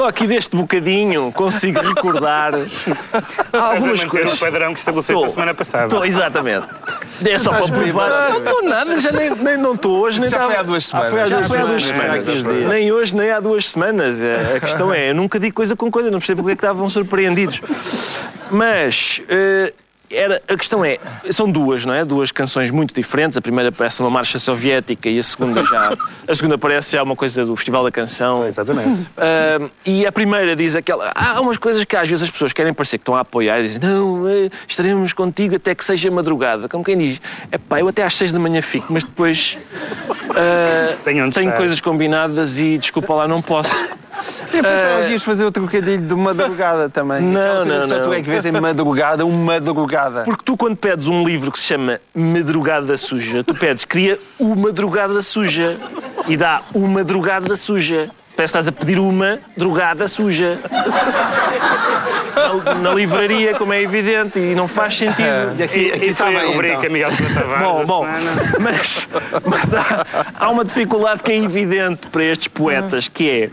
[0.02, 2.54] só aqui deste bocadinho consigo recordar
[3.52, 4.34] algumas manter coisas.
[4.34, 5.84] o padrão que estabeleceste a semana passada.
[5.84, 6.66] Estou, exatamente.
[7.24, 8.30] É só para provar.
[8.30, 10.90] Não estou nada, já nem, nem não estou hoje, nem Já estava- foi há duas
[10.92, 11.30] Ah, foi há semanas.
[11.30, 12.24] duas, foi há duas Já semanas.
[12.24, 12.68] foi há 15 dias.
[12.70, 14.18] Nem hoje, nem há duas semanas.
[14.20, 16.64] A a questão é, eu nunca digo coisa com coisa, não percebo porque é que
[16.64, 17.60] estavam surpreendidos.
[18.50, 19.20] Mas.
[19.28, 19.72] eh,
[20.12, 20.98] era, a questão é,
[21.31, 22.05] são duas, não é?
[22.05, 23.37] Duas canções muito diferentes.
[23.37, 25.96] A primeira parece uma marcha soviética e a segunda já.
[26.29, 28.46] A segunda parece já uma coisa do Festival da Canção.
[28.46, 29.07] Exatamente.
[29.16, 31.12] Ah, e a primeira diz aquela.
[31.14, 33.64] Há umas coisas que às vezes as pessoas querem parecer que estão a apoiar e
[33.64, 36.68] dizem: Não, eh, estaremos contigo até que seja madrugada.
[36.68, 37.20] Como quem diz:
[37.51, 39.59] É pá, eu até às seis da manhã fico, mas depois
[40.31, 43.72] ah, Tenho tenho estar." coisas combinadas e desculpa lá, não posso.
[44.53, 47.22] Eu pensava que ias fazer o trocadilho de madrugada também.
[47.22, 48.14] Não, não, que Só tu não.
[48.14, 50.22] é que vês em madrugada, uma madrugada.
[50.22, 54.70] Porque tu, quando pedes um livro que se chama Madrugada Suja, tu pedes, cria uma
[54.70, 55.77] drogada suja
[56.29, 58.11] e dá uma drogada suja.
[58.37, 60.59] Parece que estás a pedir uma drogada suja.
[62.64, 65.22] Na, na livraria, como é evidente, e não faz sentido.
[65.59, 66.90] E aqui, aqui E está foi a bem, rubrica então.
[66.90, 68.07] Miguel Tavares Bom, a bom,
[68.61, 69.09] mas,
[69.44, 70.07] mas há,
[70.38, 73.50] há uma dificuldade que é evidente para estes poetas, que é,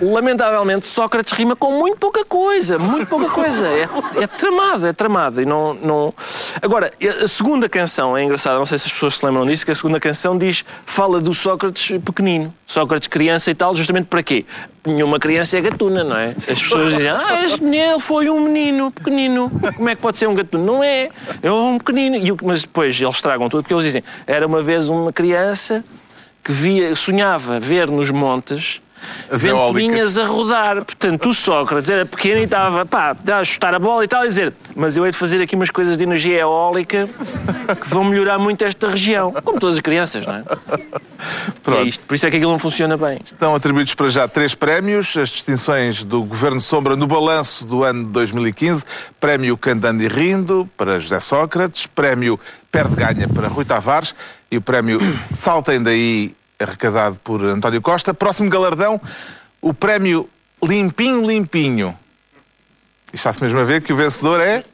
[0.00, 3.66] lamentavelmente, Sócrates rima com muito pouca coisa, muito pouca coisa.
[3.66, 3.88] É,
[4.22, 5.40] é tramado, é tramado.
[5.40, 6.14] E não, não...
[6.62, 9.72] Agora, a segunda canção é engraçada, não sei se as pessoas se lembram disso, que
[9.72, 14.44] a segunda canção diz, fala do Sócrates pequenino, Sócrates criança e tal, justamente para quê?
[14.86, 16.34] Nenhuma criança é gatuna, não é?
[16.36, 19.50] As pessoas dizem, ah, este menino foi um menino pequenino.
[19.76, 20.64] Como é que pode ser um gatuno?
[20.64, 21.08] Não é,
[21.42, 22.16] é um pequenino.
[22.16, 25.84] E mas depois eles estragam tudo, porque eles dizem, era uma vez uma criança
[26.42, 28.80] que via, sonhava ver nos montes.
[29.30, 30.84] Ventoinhas a rodar.
[30.84, 34.28] Portanto, o Sócrates era pequeno e estava pá, a chutar a bola e tal, e
[34.28, 37.08] dizer mas eu hei de fazer aqui umas coisas de energia eólica
[37.80, 39.32] que vão melhorar muito esta região.
[39.32, 40.40] Como todas as crianças, não é?
[40.40, 41.00] É
[41.62, 41.86] Pronto.
[41.86, 42.04] isto.
[42.04, 43.20] Por isso é que aquilo não funciona bem.
[43.24, 48.04] Estão atribuídos para já três prémios, as distinções do Governo Sombra no balanço do ano
[48.04, 48.84] de 2015,
[49.20, 52.38] Prémio Candando e Rindo para José Sócrates, Prémio
[52.70, 54.14] Perde Ganha para Rui Tavares
[54.50, 54.98] e o Prémio
[55.32, 58.14] Saltem Daí, arrecadado por António Costa.
[58.14, 59.00] Próximo galardão,
[59.60, 60.28] o Prémio
[60.62, 61.96] Limpinho Limpinho.
[63.12, 64.64] E está-se mesmo a ver que o vencedor é...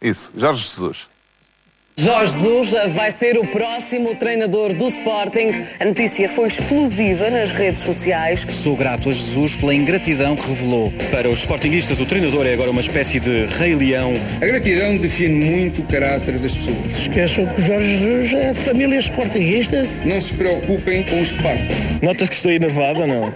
[0.00, 1.08] Isso, Jorge Jesus.
[1.98, 5.46] Jorge Jesus vai ser o próximo treinador do Sporting.
[5.80, 8.46] A notícia foi explosiva nas redes sociais.
[8.50, 10.92] Sou grato a Jesus pela ingratidão que revelou.
[11.10, 14.12] Para os sportinguistas, o treinador é agora uma espécie de rei leão.
[14.42, 16.98] A gratidão define muito o caráter das pessoas.
[16.98, 19.86] Esqueçam que o Jorge Jesus é de família sportinguista.
[20.04, 21.66] Não se preocupem com os que partem.
[22.02, 23.32] Nota-se que estou enervado ou não?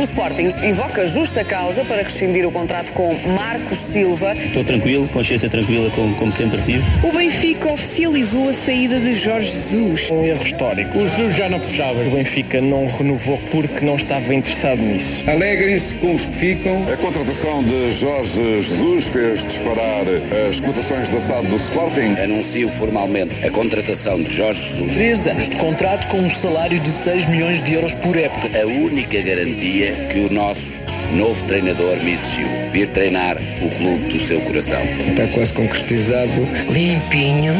[0.00, 4.34] O Sporting invoca justa causa para rescindir o contrato com Marcos Silva.
[4.34, 6.82] Estou tranquilo, consciência tranquila, como, como sempre tive.
[7.02, 10.10] O Benfica oficializou a saída de Jorge Jesus.
[10.10, 10.98] Um erro histórico.
[10.98, 12.00] O Jesus já não puxava.
[12.00, 15.22] O Benfica não renovou porque não estava interessado nisso.
[15.28, 16.86] Alegrem-se com os que ficam.
[16.92, 20.04] A contratação de Jorge Jesus fez disparar
[20.48, 22.16] as cotações da SAD do Sporting.
[22.22, 24.92] Anuncio formalmente a contratação de Jorge Jesus.
[24.92, 28.48] Três anos de contrato com um salário de 6 milhões de euros por época.
[28.60, 30.79] A única garantia que o nosso
[31.12, 32.46] novo treinador me exigiu.
[32.72, 34.82] Vir treinar o clube do seu coração.
[34.82, 36.40] Está quase concretizado.
[36.70, 37.54] Limpinho,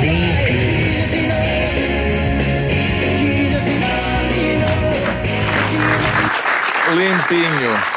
[0.00, 0.82] limpinho.
[6.94, 7.92] Limpinho.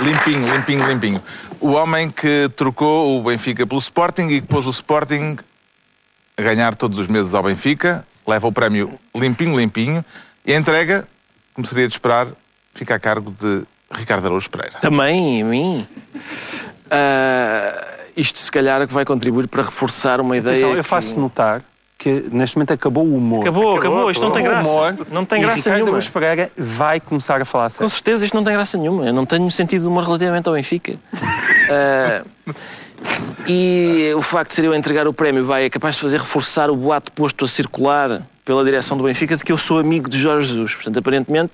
[0.00, 1.22] Limpinho, limpinho, limpinho.
[1.60, 5.36] O homem que trocou o Benfica pelo Sporting e que pôs o Sporting
[6.36, 10.04] a ganhar todos os meses ao Benfica, leva o prémio limpinho, limpinho
[10.44, 11.06] e a entrega,
[11.54, 12.28] como seria de esperar,
[12.74, 14.78] fica a cargo de Ricardo Araújo Pereira.
[14.80, 15.86] Também em mim.
[16.90, 17.84] Ah,
[18.16, 20.52] isto se calhar é que vai contribuir para reforçar uma ideia.
[20.54, 21.62] Atenção, eu que- faço notar
[21.98, 23.42] que neste momento acabou o humor.
[23.42, 24.68] Acabou, acabou, isto não tem O graça.
[24.68, 25.90] humor, Não tem graça Ricardo nenhuma.
[25.92, 27.90] Araújo Pereira vai começar a falar Com sério.
[27.90, 29.06] certeza isto não tem graça nenhuma.
[29.06, 30.94] Eu não tenho sentido de humor relativamente ao Benfica.
[31.70, 32.22] Ah,
[33.46, 36.18] e o facto de ser eu a entregar o prémio vai é capaz de fazer
[36.18, 40.08] reforçar o boato posto a circular pela direção do Benfica de que eu sou amigo
[40.10, 40.74] de Jorge Jesus.
[40.74, 41.52] Portanto, aparentemente,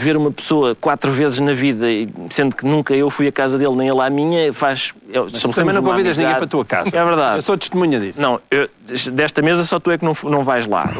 [0.00, 3.58] ver uma pessoa quatro vezes na vida, e sendo que nunca eu fui à casa
[3.58, 4.94] dele nem ele à minha, faz.
[5.08, 6.36] eu- também não convidas ninguém amizade.
[6.36, 6.96] para a tua casa.
[6.96, 7.38] É verdade.
[7.38, 8.22] Eu sou testemunha disso.
[8.22, 8.68] Não, eu-
[9.12, 10.84] desta mesa só tu é que não, não vais lá.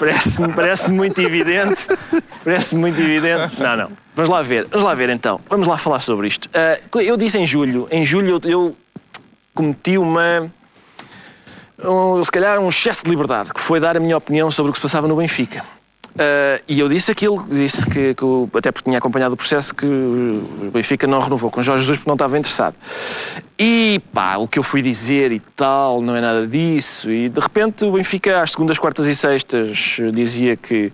[0.00, 1.76] Parece-me parece muito evidente.
[2.44, 3.60] Parece muito evidente.
[3.60, 3.88] Não, não.
[4.14, 4.66] Vamos lá ver.
[4.70, 5.40] Vamos lá ver então.
[5.48, 6.48] Vamos lá falar sobre isto.
[6.52, 7.86] Ah, eu disse em julho.
[7.90, 8.76] Em julho eu, eu
[9.54, 10.50] cometi uma.
[11.84, 14.72] um, se calhar um excesso de liberdade, que foi dar a minha opinião sobre o
[14.72, 15.64] que se passava no Benfica.
[16.16, 19.74] Ah, e eu disse aquilo, disse que, que o- até porque tinha acompanhado o processo,
[19.74, 22.74] que o Benfica não renovou com Jorge Jesus porque não estava interessado.
[23.58, 27.10] E pá, o que eu fui dizer e tal, não é nada disso.
[27.10, 30.92] E de repente o Benfica, às segundas, quartas e sextas, dizia que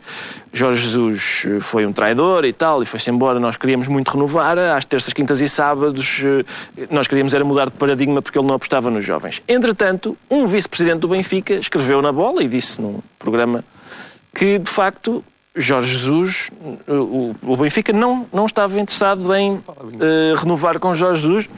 [0.53, 3.39] Jorge Jesus foi um traidor e tal, e foi-se embora.
[3.41, 4.59] Nós queríamos muito renovar.
[4.59, 8.55] Às terças, quintas e sábados, eh, nós queríamos era mudar de paradigma porque ele não
[8.55, 9.43] apostava nos jovens.
[9.49, 13.65] Entretanto, um vice-presidente do Benfica escreveu na bola e disse num programa
[14.35, 15.25] que de facto
[15.57, 16.51] Jorge Jesus,
[16.89, 19.63] o, o Benfica não, não estava interessado em
[20.01, 21.49] eh, renovar com Jorge Jesus.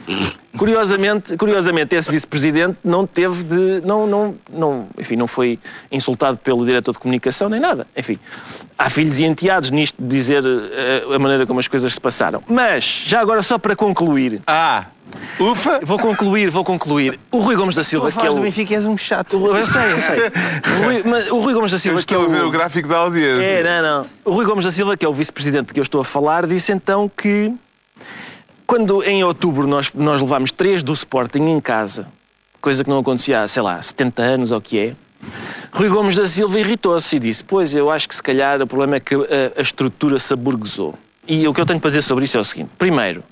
[0.55, 3.81] Curiosamente, curiosamente esse vice-presidente não teve de.
[3.85, 5.59] Não, não, não, enfim, não foi
[5.91, 7.87] insultado pelo diretor de comunicação nem nada.
[7.97, 8.19] Enfim,
[8.77, 12.43] há filhos e enteados nisto de dizer eh, a maneira como as coisas se passaram.
[12.47, 14.41] Mas, já agora, só para concluir.
[14.45, 14.85] Ah!
[15.39, 15.79] Ufa!
[15.83, 17.19] Vou concluir, vou concluir.
[17.31, 18.35] O Rui Gomes da Silva, que é o.
[18.35, 19.35] do Benfica és um chato.
[19.35, 20.19] Eu sei, eu sei.
[20.79, 22.47] O Rui, mas o Rui Gomes da Eu Silva, que é estou a ver o.
[22.47, 23.43] o gráfico da audiência.
[23.43, 24.07] É, não, não.
[24.25, 26.71] O Rui Gomes da Silva, que é o vice-presidente que eu estou a falar, disse
[26.71, 27.53] então que
[28.65, 32.07] quando em outubro nós, nós levámos três do Sporting em casa,
[32.59, 34.95] coisa que não acontecia há, sei lá, 70 anos ou o que é,
[35.71, 38.95] Rui Gomes da Silva irritou-se e disse: Pois, eu acho que se calhar o problema
[38.95, 39.19] é que a,
[39.57, 40.95] a estrutura se aburguesou.
[41.27, 43.23] E o que eu tenho para dizer sobre isso é o seguinte: primeiro,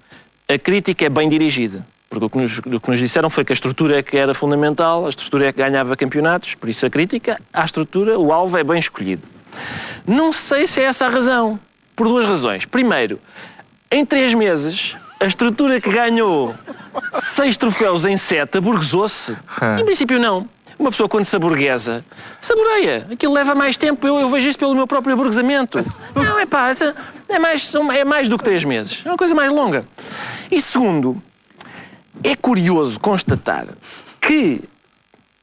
[0.48, 1.86] a crítica é bem dirigida.
[2.10, 4.34] Porque o que, nos, o que nos disseram foi que a estrutura é que era
[4.34, 8.58] fundamental, a estrutura é que ganhava campeonatos, por isso a crítica à estrutura, o alvo
[8.58, 9.24] é bem escolhido.
[10.08, 11.60] Não sei se é essa a razão.
[11.96, 12.66] Por duas razões.
[12.66, 13.20] Primeiro,
[13.90, 16.54] em três meses, a estrutura que ganhou
[17.14, 19.36] seis troféus em sete aburguesou-se.
[19.80, 20.48] Em princípio, não.
[20.78, 22.04] Uma pessoa, quando se aburguesa,
[22.42, 23.08] saboreia.
[23.10, 24.06] Aquilo leva mais tempo.
[24.06, 25.78] Eu, eu vejo isso pelo meu próprio aburguesamento.
[26.14, 26.72] Não, é pá,
[27.30, 29.02] é mais, é mais do que três meses.
[29.06, 29.86] É uma coisa mais longa.
[30.52, 31.22] E segundo,
[32.24, 33.68] é curioso constatar
[34.22, 34.62] que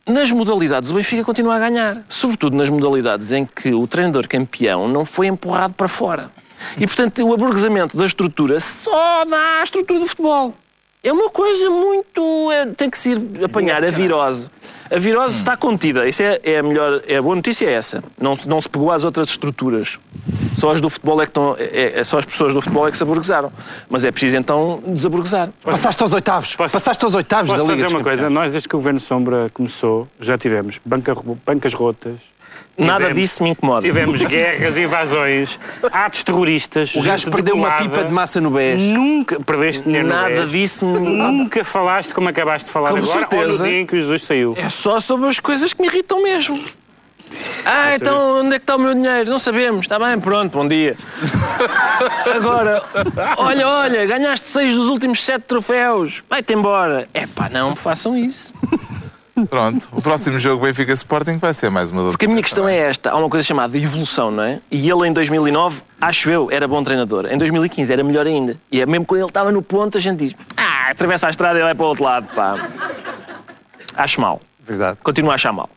[0.07, 2.03] nas modalidades o Benfica continua a ganhar.
[2.09, 6.31] Sobretudo nas modalidades em que o treinador campeão não foi empurrado para fora.
[6.77, 10.55] E, portanto, o aburguesamento da estrutura só dá à estrutura do futebol.
[11.03, 12.51] É uma coisa muito...
[12.53, 14.49] é, tem que se ir apanhar a virose.
[14.88, 16.09] A virose está contida.
[16.09, 17.03] Isso é, é a melhor...
[17.07, 18.05] É a boa notícia é essa.
[18.21, 19.99] Não, não se pegou às outras estruturas.
[20.62, 21.57] Só as do futebol é que estão...
[21.59, 23.53] É, é só as pessoas do futebol é que se aburguesaram.
[23.90, 25.48] Mas é preciso, então, desaburguesar.
[25.61, 26.55] Passaste aos oitavos.
[26.55, 28.31] Passaste aos oitavos Posso da Liga dizer dos uma coisa?
[28.31, 32.14] Nós, desde que o Governo Sombra começou, já tivemos banca- bancas rotas.
[32.79, 33.83] Nada tivemos- disso me incomoda.
[33.83, 35.59] Tivemos guerras, invasões,
[35.92, 36.94] atos terroristas.
[36.94, 38.83] O gajo perdeu uma pipa de massa no BES.
[38.85, 40.51] Nunca perdeste dinheiro no Nada BES.
[40.51, 41.01] disso me...
[41.01, 43.64] Nunca falaste como acabaste de falar Com agora ou certeza.
[43.64, 44.55] no dia em que o Jesus saiu.
[44.57, 46.59] É só sobre as coisas que me irritam mesmo.
[47.64, 49.31] Ah, então onde é que está o meu dinheiro?
[49.31, 49.83] Não sabemos.
[49.83, 50.97] Está bem, pronto, bom dia.
[52.35, 52.83] Agora,
[53.37, 56.23] olha, olha, ganhaste seis dos últimos sete troféus.
[56.29, 57.09] Vai-te embora.
[57.14, 58.53] É pá, não façam isso.
[59.49, 62.11] Pronto, o próximo jogo Benfica Sporting vai ser mais uma dor.
[62.11, 64.61] Porque a minha questão é esta: há uma coisa chamada evolução, não é?
[64.71, 67.27] E ele em 2009, acho eu, era bom treinador.
[67.27, 68.59] Em 2015 era melhor ainda.
[68.71, 71.59] E é mesmo quando ele estava no ponto, a gente diz: Ah, atravessa a estrada
[71.59, 72.68] e vai para o outro lado, pá.
[73.97, 74.40] Acho mal.
[74.61, 74.99] Verdade.
[75.03, 75.68] Continuo a achar mal.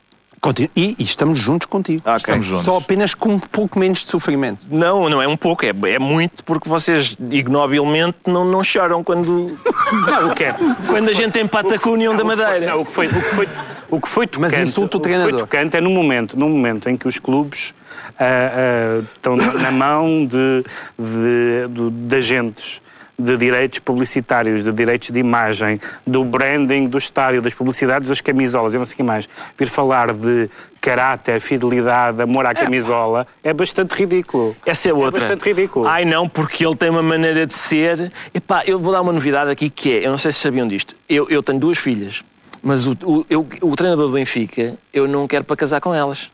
[0.45, 2.01] Continu- E, e estamos juntos contigo.
[2.05, 2.15] Ok.
[2.17, 2.65] Estamos juntos.
[2.65, 4.65] Só apenas com um pouco menos de sofrimento.
[4.69, 9.57] Não, não é um pouco, é, é muito, porque vocês ignobilmente não, não choram quando,
[10.05, 10.55] Não, o que é?
[10.87, 12.67] quando a gente empata com a União da Não, o Madeira.
[12.67, 13.47] não, o que foi, o que foi,
[13.89, 15.39] o que foi Mas tocante, insulta o que foi treinador.
[15.41, 17.73] tocante é no momento, no momento em que os clubes
[18.19, 20.63] ah, ah, estão na, na mão de,
[20.97, 22.81] de, de- de agentes
[23.17, 28.73] de direitos publicitários, de direitos de imagem, do branding do estádio, das publicidades das camisolas,
[28.73, 30.49] eu não sei o que mais, vir falar de
[30.81, 34.55] caráter, fidelidade, amor à camisola, é bastante ridículo.
[34.65, 35.23] Essa é outra.
[35.23, 35.87] É bastante ridículo.
[35.87, 38.11] Ai não, porque ele tem uma maneira de ser.
[38.33, 40.93] Epá, eu vou dar uma novidade aqui que é, eu não sei se sabiam disto,
[41.09, 42.21] eu, eu tenho duas filhas,
[42.61, 46.29] mas o, o, eu- o treinador do Benfica, eu não quero para casar com elas.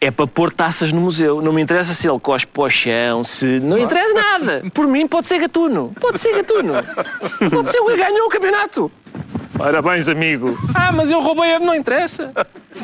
[0.00, 1.42] É para pôr taças no museu.
[1.42, 3.58] Não me interessa se ele cospe para o chão, se.
[3.60, 4.62] Não interessa nada.
[4.72, 5.92] Por mim, pode ser gatuno.
[6.00, 6.74] Pode ser gatuno.
[7.50, 8.92] Pode ser o que ganhou o campeonato.
[9.56, 10.56] Parabéns, amigo.
[10.74, 11.58] Ah, mas eu roubei a.
[11.58, 12.32] Não interessa.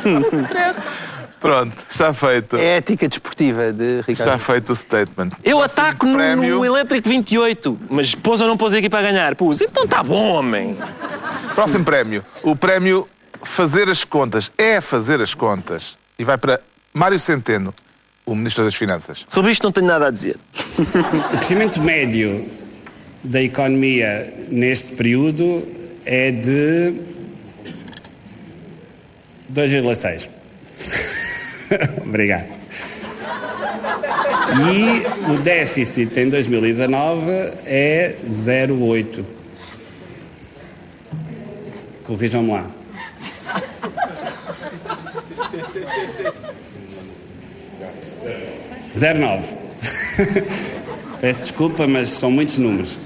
[0.04, 1.14] Não interessa.
[1.40, 2.56] Pronto, está feito.
[2.56, 4.10] É a ética desportiva de Ricardo.
[4.10, 5.30] Está feito o statement.
[5.44, 6.56] Eu ataco no, prémio.
[6.56, 9.36] no Elétrico 28, mas pôs ou não pôs aqui para ganhar?
[9.36, 9.60] Pus.
[9.60, 10.76] Então está bom, homem.
[11.54, 12.24] Próximo prémio.
[12.42, 13.06] O prémio
[13.44, 14.50] Fazer as Contas.
[14.56, 15.98] É fazer as contas.
[16.18, 16.60] E vai para
[16.96, 17.74] Mário Centeno,
[18.24, 19.24] o Ministro das Finanças.
[19.26, 20.36] Sobre isto não tenho nada a dizer.
[20.78, 22.48] O crescimento médio
[23.24, 25.66] da economia neste período
[26.06, 26.94] é de
[29.52, 30.28] 2,6.
[32.06, 32.46] Obrigado.
[34.70, 37.28] E o déficit em 2019
[37.66, 39.24] é 0,8.
[42.06, 42.70] Corrijam-me lá.
[48.96, 49.48] Zero nove.
[51.20, 52.98] Peço desculpa, mas são muitos números.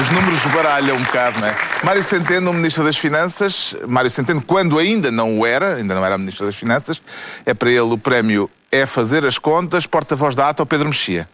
[0.00, 1.54] Os números baralham um bocado, não é?
[1.82, 3.74] Mário Centeno, Ministro das Finanças.
[3.86, 7.00] Mário Centeno, quando ainda não o era, ainda não era Ministro das Finanças,
[7.46, 11.28] é para ele o prémio É Fazer as Contas, porta-voz da ATA ao Pedro Mexia.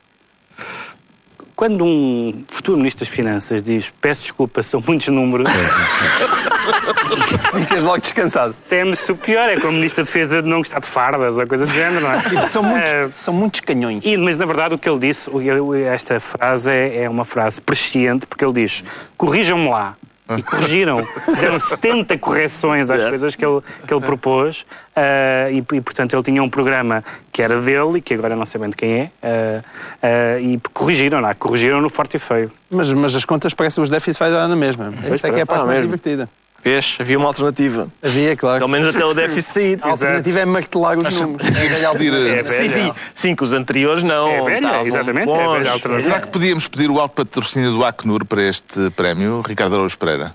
[1.61, 5.47] Quando um futuro Ministro das Finanças diz peço desculpa, são muitos números,
[7.53, 8.57] Ficas logo descansado.
[8.67, 11.67] teme-se o pior, é como Ministro da Defesa de não gostar de fardas ou coisa
[11.67, 12.23] do género, não é?
[12.23, 14.03] Tipo, são, muitos, Eh, são muitos canhões.
[14.07, 17.61] E, mas na verdade o que ele disse, o- esta frase é, é uma frase
[17.61, 18.83] presciente, porque ele diz:
[19.19, 19.97] corrijam-me lá.
[20.39, 21.05] E corrigiram.
[21.25, 24.65] Fizeram 70 correções às coisas que ele, que ele propôs.
[24.97, 28.47] ah, e, e, portanto, ele tinha um programa que era dele e que agora não
[28.47, 29.11] sabendo quem é.
[29.23, 29.63] ah,
[30.03, 31.35] ah, e corrigiram lá.
[31.35, 32.51] Corrigiram no forte e feio.
[32.71, 34.93] Mas, mas as contas parecem os déficits dar na mesma.
[35.11, 35.97] Esta é que é a parte Ah, mais mesmo.
[35.97, 36.29] divertida.
[36.63, 36.97] Vês?
[37.01, 37.89] Havia uma alternativa.
[38.03, 38.59] Havia, claro.
[38.59, 39.79] Pelo menos até o déficit sair.
[39.83, 41.47] A alternativa é martelar os números.
[41.49, 42.17] É pedir, alternativa.
[42.17, 42.93] eh, Sim, sim.
[43.15, 44.29] Sim, que os anteriores não.
[44.29, 46.01] É velha, exatamente, é velha alternativa.
[46.01, 50.35] Será que podíamos pedir o alto patrocínio do Acnur para este prémio, Ricardo Araújo Pereira?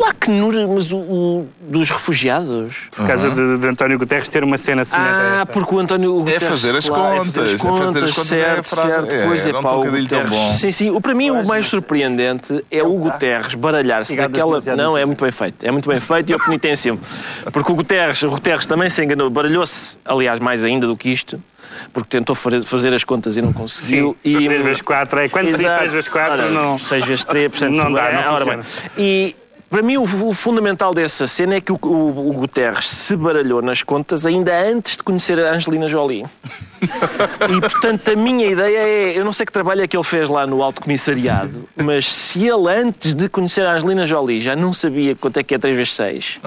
[0.00, 2.76] O Acnur, mas o, o dos refugiados.
[2.94, 5.46] Por causa de, de António Guterres ter uma cena semelhante a Ah, esta.
[5.52, 7.68] porque o António o É Guterres, fazer as claro, contas, É fazer é as fazer
[7.84, 9.12] contas, as contas, é a certo, frase- certo.
[9.14, 10.38] é, pois é, um pá, o trocadilho tão Guterres.
[10.46, 10.52] bom.
[10.54, 10.90] Sim, sim.
[10.90, 14.60] O, para mim, o mais surpreendente é o Guterres baralhar-se daquela.
[14.76, 15.66] Não, é muito bem feito.
[15.66, 17.00] É muito bem feito e eu penitencio-me.
[17.52, 21.42] Porque o Guterres, o Guterres também se enganou, baralhou-se, aliás, mais ainda do que isto.
[21.92, 24.16] Porque tentou fazer as contas e não conseguiu.
[24.22, 25.28] Sim, e 3 vezes 4 é.
[25.28, 25.78] Quando se diz Exato.
[25.78, 26.78] 3 vezes 4, Ora, não.
[26.78, 28.60] 6 vezes 3, portanto, Não dá, não é, bem.
[28.96, 29.36] E
[29.70, 33.60] para mim o, o fundamental dessa cena é que o, o- o Guterres se baralhou
[33.60, 36.24] nas contas ainda antes de conhecer a Angelina Jolie.
[37.50, 40.28] E portanto a minha ideia é, eu não sei que trabalho é que ele fez
[40.28, 44.72] lá no Alto Comissariado, mas se ele antes de conhecer a Angelina Jolie já não
[44.72, 46.38] sabia quanto é que é 3 vezes 6,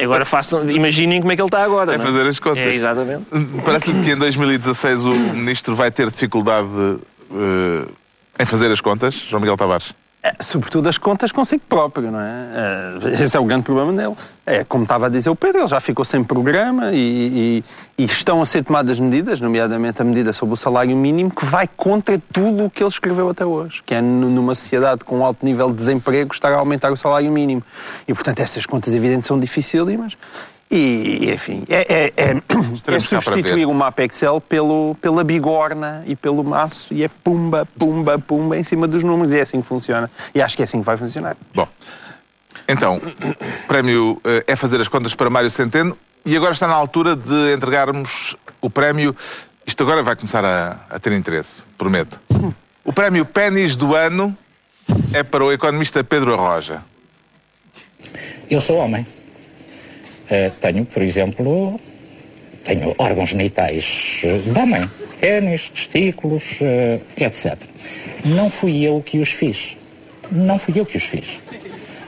[0.00, 1.94] agora façam, imaginem como é que ele está agora.
[1.94, 2.58] É não fazer as contas.
[2.58, 3.24] É, exatamente.
[3.64, 6.68] Parece-lhe que em 2016 o Ministro vai ter dificuldade
[7.32, 7.88] eh,
[8.38, 9.92] em fazer as contas, João Miguel Tavares.
[10.24, 12.46] É, sobretudo as contas consigo próprio, não é?
[13.16, 14.14] É, Esse é o grande problema dele.
[14.46, 16.98] É, como estava a dizer o Pedro, ele já ficou sem programa e,
[17.58, 17.64] e-
[17.98, 21.68] e estão a ser tomadas medidas, nomeadamente a medida sobre o salário mínimo, que vai
[21.76, 25.70] contra tudo o que ele escreveu até hoje, que é numa sociedade com alto nível
[25.70, 27.62] de desemprego estar a aumentar o salário mínimo.
[28.06, 30.16] E, portanto, essas contas evidentes são dificílimas.
[30.74, 36.42] E, enfim, é, é, é, é substituir o mapa Excel pelo, pela bigorna e pelo
[36.42, 40.10] maço e é pumba, pumba, pumba em cima dos números e é assim que funciona.
[40.34, 41.36] E acho que é assim que vai funcionar.
[41.54, 41.68] Bom,
[42.66, 46.74] então, o prémio eh, é fazer as contas para Mário Centeno e agora está na
[46.74, 49.14] altura de entregarmos o prémio.
[49.66, 52.18] Isto agora vai começar a, a ter interesse, prometo.
[52.82, 54.36] O prémio Pénis do ano
[55.12, 56.82] é para o economista Pedro Arroja.
[58.50, 59.06] Eu sou homem.
[60.32, 61.78] Eh, tenho, por exemplo,
[62.64, 67.58] tenho órgãos genitais eh, de homem, pênis, testículos, eh, etc.
[68.24, 69.76] Não fui eu que os fiz.
[70.30, 71.38] Não fui eu que os fiz.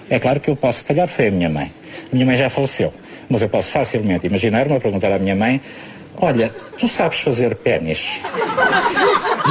[0.09, 1.71] É claro que eu posso, se calhar foi a minha mãe.
[2.11, 2.95] Minha mãe já faleceu,
[3.29, 5.61] mas eu posso facilmente imaginar-me a perguntar à minha mãe:
[6.17, 6.49] Olha,
[6.79, 8.23] tu sabes fazer pênis?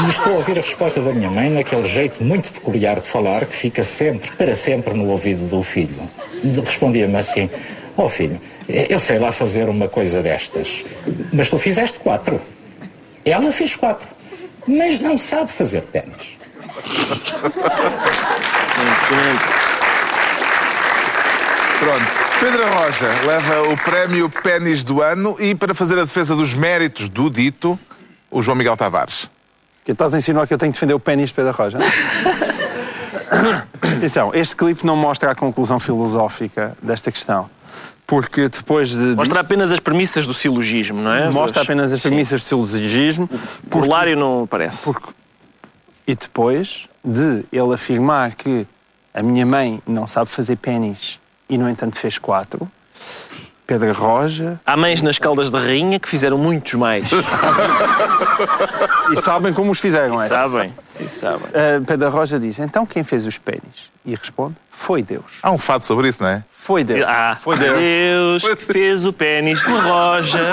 [0.03, 3.45] E estou a ouvir a resposta da minha mãe naquele jeito muito peculiar de falar
[3.45, 6.09] que fica sempre, para sempre, no ouvido do filho.
[6.65, 7.47] Respondia-me assim:
[7.95, 10.83] Oh filho, eu sei lá fazer uma coisa destas,
[11.31, 12.41] mas tu fizeste quatro.
[13.23, 14.07] Ela fez quatro,
[14.67, 16.37] mas não sabe fazer pênis.
[21.79, 22.23] Pronto.
[22.39, 27.07] Pedro Roja leva o prémio Pênis do ano e para fazer a defesa dos méritos
[27.07, 27.79] do dito,
[28.29, 29.29] o João Miguel Tavares.
[29.85, 31.77] Que estás a insinuar que eu tenho de defender o pênis de Pedro Roja?
[33.81, 37.49] Atenção, este clipe não mostra a conclusão filosófica desta questão.
[38.14, 39.16] Porque depois de.
[39.16, 41.30] Mostra apenas as premissas do silogismo, não é?
[41.32, 42.09] Mostra Dos- apenas as Sim.
[42.09, 43.28] premissas do silogismo.
[43.66, 44.88] O corlário não parece.
[46.05, 48.68] E depois de ele afirmar que
[49.16, 52.70] a minha mãe não sabe fazer pênis e, no entanto, fez quatro,
[53.66, 54.59] Pedro Roja.
[54.66, 57.05] Há mães nas caldas da rainha que fizeram muitos mais.
[59.11, 60.28] e sabem como os fizeram, é?
[60.28, 61.47] Sabem, isso sabem.
[61.47, 63.91] Uh, Pedro Roja diz: então quem fez os pênis?
[64.05, 65.24] E responde: foi Deus.
[65.41, 66.43] Há um fado sobre isso, não é?
[66.51, 67.05] Foi Deus.
[67.07, 68.43] Ah, foi Deus.
[68.43, 70.49] Deus que fez o pênis de Roja.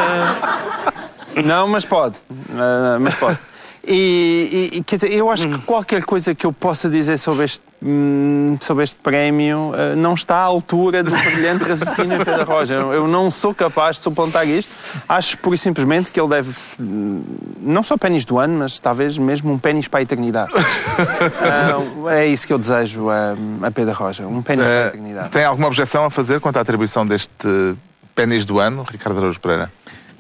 [1.44, 2.18] Não, mas pode.
[2.30, 3.38] Uh, mas pode.
[3.86, 7.62] E, e- quer dizer, eu acho que qualquer coisa que eu possa dizer sobre este,
[7.82, 12.74] hum, sobre este prémio uh, não está à altura do brilhante raciocínio de Pedro Roja.
[12.74, 14.70] Eu não sou capaz de suplantar isto.
[15.08, 17.22] Acho pura e simplesmente que ele deve, hum,
[17.60, 20.52] não só pênis do ano, mas talvez mesmo um pênis para a eternidade.
[20.52, 23.34] Uh, é isso que eu desejo a,
[23.66, 25.30] a Pedro Roja, um pênis para a eternidade.
[25.30, 27.76] Tem alguma objeção a fazer quanto à atribuição deste
[28.14, 29.70] Pênis do ano, Ricardo Araújo Pereira?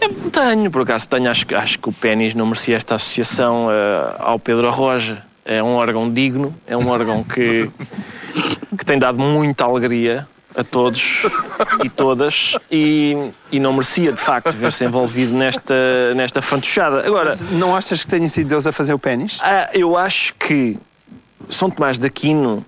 [0.00, 3.68] Eu tenho, por acaso tenho, acho, que- acho que o pênis não merecia esta associação
[3.70, 5.22] eh, ao Pedro Arroja.
[5.44, 7.70] É um órgão digno, é um órgão que,
[8.78, 10.26] que tem dado muita alegria
[10.56, 11.22] a todos
[11.84, 13.16] e todas e,
[13.52, 17.06] e não merecia, de facto, ver-se envolvido nesta, nesta fantochada.
[17.06, 19.38] Agora, Mas não achas que tenha sido Deus a fazer o pênis?
[19.42, 20.76] ah, eu acho que
[21.48, 22.64] São Tomás de Aquino,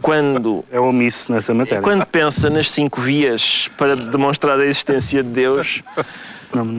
[0.00, 1.82] quando É omisso nessa matéria.
[1.82, 5.82] quando pensa nas cinco vias para demonstrar a existência de Deus,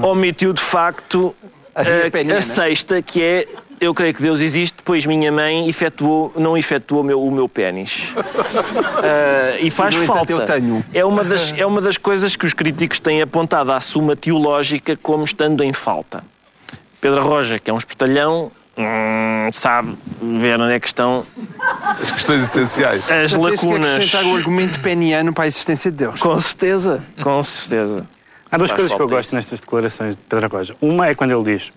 [0.03, 1.35] omitiu de facto
[1.75, 2.37] A a, penina.
[2.37, 3.47] a sexta, que é
[3.81, 7.49] eu creio que Deus existe, pois minha mãe efetuou, não efetuou o meu, o meu
[7.49, 8.03] pênis.
[8.15, 10.31] Ah, e faz E, no entanto, falta.
[10.31, 10.85] eu tenho.
[10.93, 14.95] É, uma das, é uma das coisas que os críticos têm apontado à suma teológica
[14.95, 16.23] como estando em falta.
[17.01, 21.25] Pedro Roja, que é um espetalhão, hum, sabe ver onde é que estão
[22.01, 23.11] As questões essenciais.
[23.11, 23.91] as Portanto, que lacunas.
[23.95, 26.21] acrescentar o argumento peniano para a existência de Deus.
[26.21, 28.07] Com certeza, com certeza.
[28.53, 30.75] Há duas coisas que eu gosto nestas declarações de Pedro Roja.
[30.81, 31.71] Uma é quando ele diz: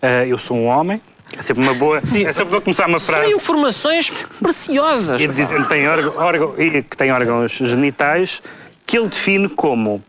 [0.00, 1.00] "Ah, Eu sou um homem.
[1.36, 1.98] É sempre uma boa.
[1.98, 3.28] É sempre para começar uma frase.
[3.30, 5.20] São informações preciosas.
[5.20, 8.40] E que tem, órgão- órgão- e que tem órgãos genitais
[8.86, 10.00] que ele define como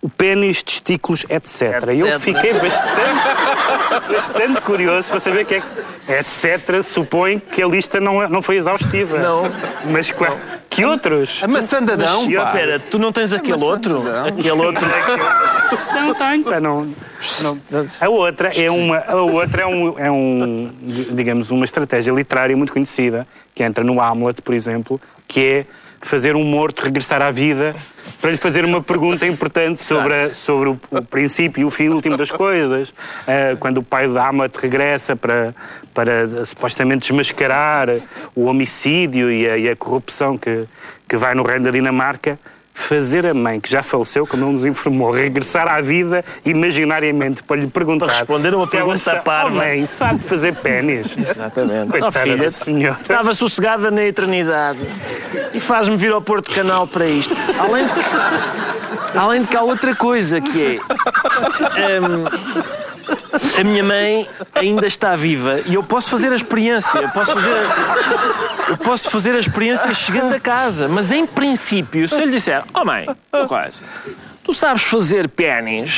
[0.00, 1.88] o pênis, testículos, etc.
[1.92, 2.20] E eu Etc.
[2.20, 5.66] fiquei bastante, bastante curioso para saber o que é que.
[6.12, 6.82] Etc.
[6.82, 9.18] supõe que a lista não, é- não foi exaustiva.
[9.18, 9.50] Não.
[9.90, 10.36] Mas qua-
[10.70, 11.40] que outros?
[11.42, 12.46] A maçã Adão, Mas, pá.
[12.50, 14.00] Espera, tu não tens aquele maçã outro?
[14.08, 14.26] Adão.
[14.26, 14.86] Aquele outro.
[15.94, 16.94] Não tenho, pá, não,
[17.42, 17.58] não.
[18.00, 20.70] A outra é uma, a outra é um, é um,
[21.10, 25.66] digamos, uma estratégia literária muito conhecida, que entra no Hamlet, por exemplo, que é
[26.00, 27.74] fazer um morto regressar à vida
[28.20, 31.88] para lhe fazer uma pergunta importante sobre, a- sobre o, o princípio e o fim
[31.88, 32.92] último das coisas.
[33.26, 35.54] Ah, quando o pai de Hamlet regressa para,
[35.92, 37.88] para supostamente desmascarar
[38.34, 40.64] o homicídio e a, e a corrupção que,
[41.08, 42.38] que vai no reino da Dinamarca,
[42.78, 47.56] fazer a mãe, que já faleceu, como ele nos informou, regressar à vida imaginariamente para
[47.60, 48.06] lhe perguntar.
[48.06, 49.50] Para responder a uma pergunta parva.
[49.50, 51.08] Oh, mãe, sabe fazer pênis?
[51.18, 51.90] Exatamente.
[51.90, 52.98] Coitada Oh, filha, senhora.
[53.00, 54.78] estava sossegada na eternidade
[55.52, 57.34] e faz-me vir ao Porto Canal para isto.
[57.58, 60.78] Além de que, além de que há outra coisa que é.
[62.00, 62.24] hum,
[63.58, 66.98] a minha mãe ainda está viva e eu posso fazer a experiência.
[66.98, 70.88] Eu posso fazer a, eu posso fazer a experiência chegando a casa.
[70.88, 73.06] Mas em princípio, se eu lhe disser, oh mãe,
[73.48, 73.80] coisa,
[74.44, 75.94] tu sabes fazer pênis?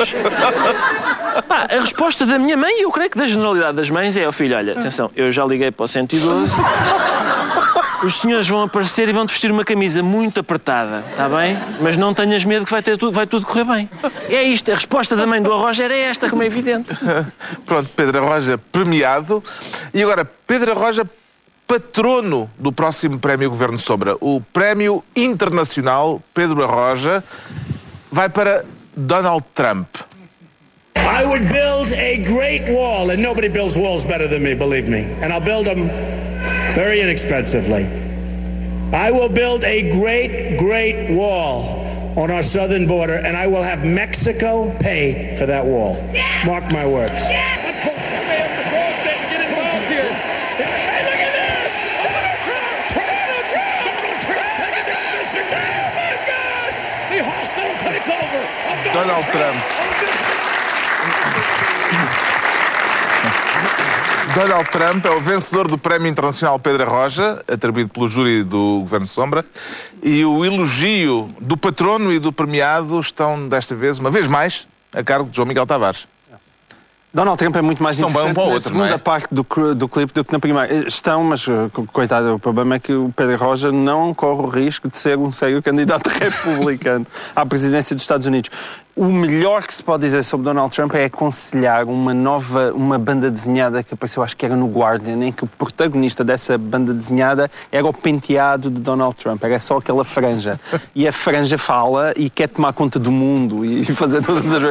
[1.48, 4.26] Pá, a resposta da minha mãe, e eu creio que da generalidade das mães, é:
[4.26, 6.54] ó filho, olha, atenção, eu já liguei para o 112.
[8.02, 11.54] Os senhores vão aparecer e vão te vestir uma camisa muito apertada, está bem?
[11.82, 13.90] Mas não tenhas medo que vai, ter tudo, vai tudo correr bem.
[14.28, 16.88] É isto, a resposta da mãe do Arroja era esta, como é evidente.
[17.66, 19.44] Pronto, Pedro Roja premiado.
[19.92, 21.06] E agora, Pedro Roja,
[21.66, 24.16] patrono do próximo Prémio Governo Sobra.
[24.18, 27.22] O Prémio Internacional Pedro Roja
[28.10, 28.64] vai para
[28.96, 29.88] Donald Trump.
[30.96, 35.00] I would build a great wall, and nobody builds walls better than me, believe me.
[35.22, 35.90] And I'll build them
[36.74, 37.84] very inexpensively.
[38.92, 41.80] I will build a great, great wall
[42.18, 45.94] on our southern border, and I will have Mexico pay for that wall.
[46.44, 47.20] Mark my words.
[58.92, 59.79] Donald Trump.
[64.34, 69.06] Donald Trump é o vencedor do Prémio Internacional Pedro Roja, atribuído pelo júri do Governo
[69.06, 69.44] Sombra,
[70.02, 75.02] e o elogio do patrono e do premiado estão, desta vez, uma vez mais, a
[75.02, 76.06] cargo de João Miguel Tavares.
[77.12, 78.98] Donald Trump é muito mais Estão bem um interessante o na outro, segunda é?
[78.98, 80.72] parte do, do clipe do que na primeira.
[80.72, 84.42] Eh, Estão, mas eh, co- coitado, o problema é que o Pedro Roja não corre
[84.42, 87.04] o risco de ser um sério candidato republicano
[87.34, 88.48] à presidência dos Estados Unidos.
[89.00, 93.30] O melhor que se pode dizer sobre Donald Trump é aconselhar uma nova, uma banda
[93.30, 97.50] desenhada que apareceu, acho que era no Guardian, em que o protagonista dessa banda desenhada
[97.72, 100.60] era o penteado de Donald Trump, era só aquela franja.
[100.94, 104.62] E a franja fala e quer tomar conta do mundo e fazer todas as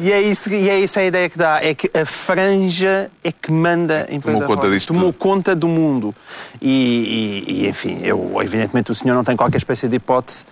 [0.00, 3.30] E é isso, e é isso a ideia que dá, é que a franja é
[3.30, 5.18] que manda em Tomou conta disto Tomou tudo.
[5.20, 6.12] conta do mundo.
[6.60, 10.44] E, e- e, enfim, eu, evidentemente o senhor não tem qualquer espécie de hipótese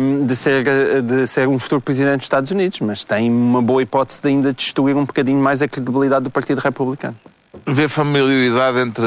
[0.00, 0.64] hum, de, ser,
[1.04, 4.96] de ser um futuro presidente Estados Unidos, mas tem uma boa hipótese de ainda destruir
[4.96, 7.14] um bocadinho mais a credibilidade do Partido Republicano.
[7.66, 9.04] Vê familiaridade entre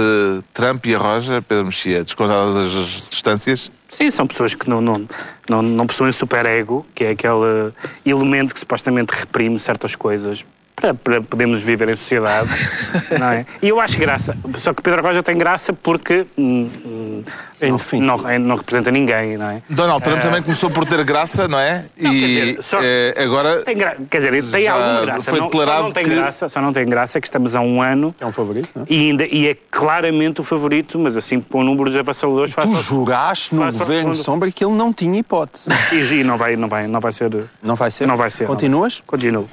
[0.53, 3.71] Trump e a Roja, Pedro Mexia, descontada das distâncias?
[3.89, 5.07] Sim, são pessoas que não, não,
[5.49, 7.73] não, não possuem superego, que é aquele
[8.05, 10.45] elemento que supostamente reprime certas coisas
[10.75, 12.49] para, para podermos viver em sociedade,
[13.19, 13.45] não é?
[13.61, 14.37] E eu acho graça.
[14.57, 17.23] Só que Pedro Roja tem graça porque hum, hum,
[17.61, 18.05] É não, indefenso.
[18.05, 19.61] não, é- não representa ninguém, não é?
[19.69, 21.85] Donald Trump Eh, também começou por ter graça, não é?
[21.97, 23.95] Não, e quer dizer, só- eh, agora Tem gra...
[24.09, 25.29] Quer dizer, tem Já alguma graça.
[25.31, 27.61] foi não, declarado só não tem que- graça, só não tem graça que estamos há
[27.61, 28.85] um ano É um favorito, não é?
[28.89, 33.63] e, ainda, e é claramente o favorito, mas assim com números avassaladores Tu juraste no
[33.63, 34.15] governo segundo.
[34.15, 35.69] Sombra que ele não tinha hipótese.
[35.91, 37.31] E, e não vai, não vai, não vai ser.
[37.63, 38.05] Não vai ser?
[38.07, 38.45] Não vai ser.
[38.45, 39.01] Continuas?
[39.31, 39.45] Não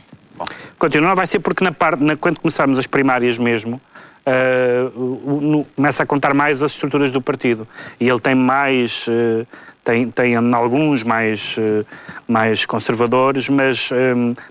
[0.78, 1.08] Continuo.
[1.08, 3.80] Não vai ser porque na parte, na- quando começarmos as primárias mesmo,
[4.94, 7.66] o- no- começa a contar mais as estruturas do partido.
[7.98, 9.06] E ele tem mais.
[9.08, 9.44] eh,
[9.84, 11.84] tem, tem em alguns mais, eh,
[12.28, 13.90] mais conservadores, mas,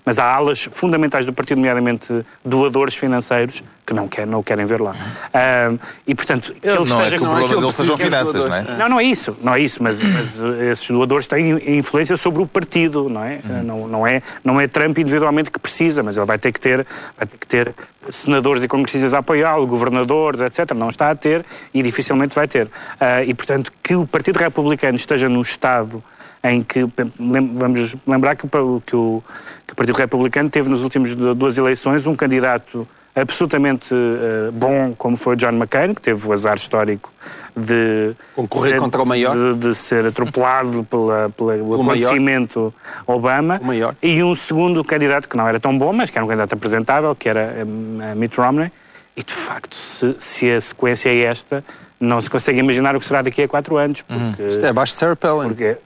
[0.05, 4.65] mas há alas fundamentais do partido, nomeadamente doadores financeiros, que não, quer, não o querem
[4.65, 4.95] ver lá.
[5.33, 5.73] Ah,
[6.07, 8.77] e, portanto, Ele não é que o problema dele sejam finanças, não é?
[8.77, 12.41] não, não é isso, não é isso, mas, mas, eh, esses doadores têm influência sobre
[12.41, 13.41] o partido, não é?
[13.43, 13.63] Uhum.
[13.63, 14.21] Não, não é?
[14.43, 16.87] não é Trump individualmente que precisa, mas ele vai ter que ter,
[17.17, 17.75] vai ter, que ter
[18.09, 20.73] senadores e congressistas a apoiá-lo, governadores, etc.
[20.73, 22.69] Não está a ter e dificilmente vai ter.
[22.99, 26.01] Ah, e, portanto, que o Partido Republicano esteja num estado
[26.43, 26.87] em que,
[27.19, 29.23] vamos lembrar que o, que o,
[29.67, 34.93] que o Partido Republicano teve nas últimas du- duas eleições um candidato absolutamente eh, bom,
[34.97, 37.12] como foi John McCain, que teve o azar histórico
[37.55, 39.36] de Concorrer ser- contra o maior.
[39.36, 41.91] de, de ser atropelado pela, pela, pelo maior.
[41.91, 42.74] acontecimento
[43.05, 43.95] Obama, O maior.
[44.01, 47.14] e um segundo candidato que não era tão bom, mas que era um candidato apresentável,
[47.16, 48.72] que era eh, Mitt Romney,
[49.18, 51.64] e de facto, se, se a sequência é esta,
[52.02, 54.43] não se consegue imaginar o que será daqui a quatro anos, porque...
[54.43, 55.49] Isto é abaixo de Sarah Palin.
[55.49, 55.78] Porque,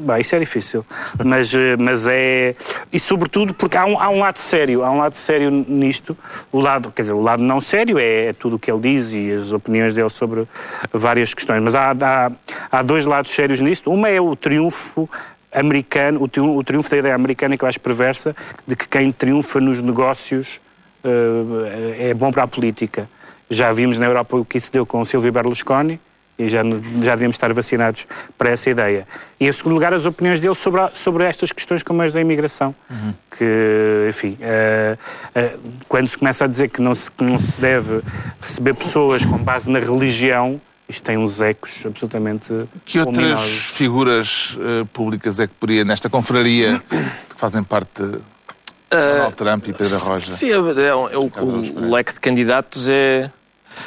[0.00, 0.86] bem, isso é difícil.
[1.22, 2.56] Mas, eh, mas é.
[2.90, 6.16] E sobretudo porque há um, há um lado sério, há um lado sério nisto.
[6.50, 9.12] O lado, quer dizer, o lado não sério é, é tudo o que ele diz
[9.12, 10.48] e as opiniões dele sobre
[10.92, 11.62] várias questões.
[11.62, 12.32] Mas há, há,
[12.72, 13.92] há dois lados sérios nisto.
[13.92, 15.08] Uma é o triunfo
[15.52, 18.34] americano, o triunfo, o triunfo da ideia americana que eu acho perversa,
[18.66, 20.58] de que quem triunfa nos negócios
[21.04, 23.08] eh, é bom para a política.
[23.50, 25.98] Já vimos na Europa o que isso deu com o Silvio Berlusconi
[26.38, 26.62] e já,
[27.02, 29.08] já devíamos estar vacinados para essa ideia.
[29.40, 32.20] E, em segundo lugar, as opiniões dele sobre, a- sobre estas questões como as da
[32.20, 32.74] imigração.
[33.36, 34.96] Que, enfim, eh,
[35.34, 35.56] eh,
[35.88, 38.02] quando se começa a dizer que não, se, que não se deve
[38.40, 42.46] receber pessoas com base na religião, isto tem uns ecos absolutamente
[42.84, 43.50] que outras ominosos.
[43.72, 48.18] figuras eh, públicas é que poderia, nesta confraria que fazem parte de
[48.90, 50.30] Donald Trump e Pedro Roja?
[50.32, 53.30] Sim, é, é, é o, o leque de candidatos é.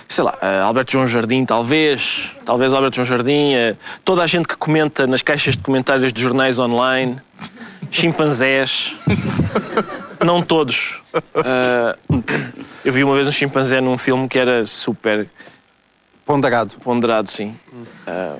[0.08, 2.32] Sei lá, eh, Alberto João Jardim, talvez.
[2.46, 3.54] Talvez Alberto João Jardim.
[3.54, 7.18] eh, toda a gente que comenta nas caixas de comentários de jornais online.
[7.90, 8.96] Chimpanzés.
[10.26, 11.02] Não todos.
[11.36, 11.98] Eh,
[12.86, 15.28] eu vi uma vez um chimpanzé num filme que era super
[16.26, 16.76] Ponderado.
[16.84, 17.56] ponderado, sim.
[18.08, 18.36] Eh,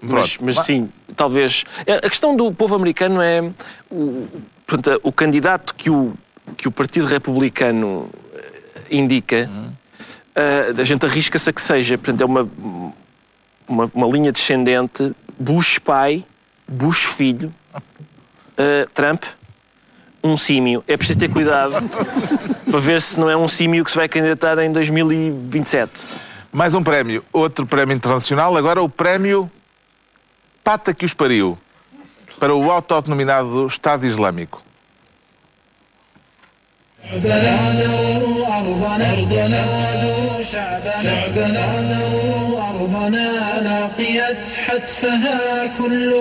[0.00, 1.64] mas, mas sim, talvez.
[2.02, 3.42] A questão do povo americano é
[3.90, 4.26] o,
[4.66, 6.14] portanto, o candidato que o,
[6.56, 8.08] que o Partido Republicano
[8.90, 9.50] indica,
[10.34, 11.96] eh, a gente arrisca-se a que seja.
[11.96, 12.48] Portanto, é uma,
[13.68, 16.24] uma, uma linha descendente Bush pai,
[16.66, 17.52] Bush filho,
[18.56, 19.24] eh, Trump,
[20.22, 20.82] um símio.
[20.88, 21.74] É preciso ter cuidado
[22.70, 25.92] para ver se não é um símio que se vai candidatar em 2027.
[26.52, 29.50] Mais um prémio, outro prémio internacional, agora o prémio
[30.62, 31.58] Pata que os pariu,
[32.40, 34.63] para o autodenominado Estado Islâmico.
[37.12, 39.64] أرضنا أرضنا
[40.42, 41.66] شعبنا شعبنا
[42.70, 43.32] أرضنا
[43.62, 44.36] لاقيت
[44.66, 46.14] حتفها كل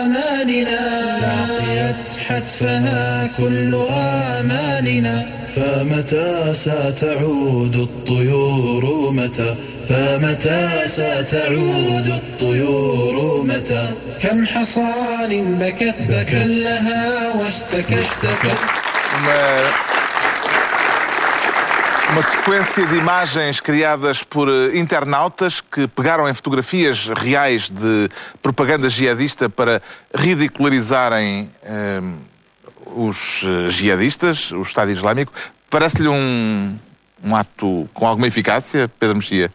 [0.00, 0.80] آمالنا
[1.20, 9.54] لاقيت حتفها كل آمالنا فمتى ستعود الطيور متى؟
[9.88, 13.88] فمتى ستعود الطيور متى؟
[14.22, 18.54] كم حصان بكت بكى لها واشتكى اشتكى
[22.12, 28.08] Uma, sequência de imagens criadas por eh, internautas que pegaram em fotografias reais de
[28.42, 29.80] propaganda jihadista para
[30.12, 32.00] ridicularizarem eh,
[32.96, 35.32] os eh, jihadistas, o Estado Islâmico.
[35.70, 36.76] Parece-lhe um,
[37.22, 39.50] um ato com alguma eficácia, Pedro Mexia?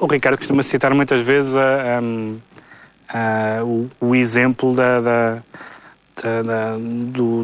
[0.00, 5.42] O Ricardo costuma citar muitas vezes a, o, o, exemplo da, da,
[6.22, 7.42] da, do,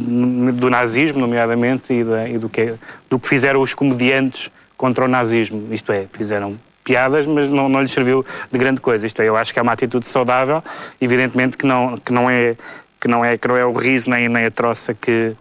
[0.52, 2.00] do, nazismo, nomeadamente, e,
[2.34, 2.74] e do, que,
[3.08, 5.68] do que fizeram os comediantes contra o nazismo.
[5.72, 9.06] Isto é, fizeram piadas, mas não, não lhes serviu de grande coisa.
[9.06, 10.62] Isto é, eu acho que é uma atitude saudável,
[11.00, 12.56] evidentemente que não, que não, é,
[13.00, 15.34] que não, é, que não é o riso nem, nem a troça que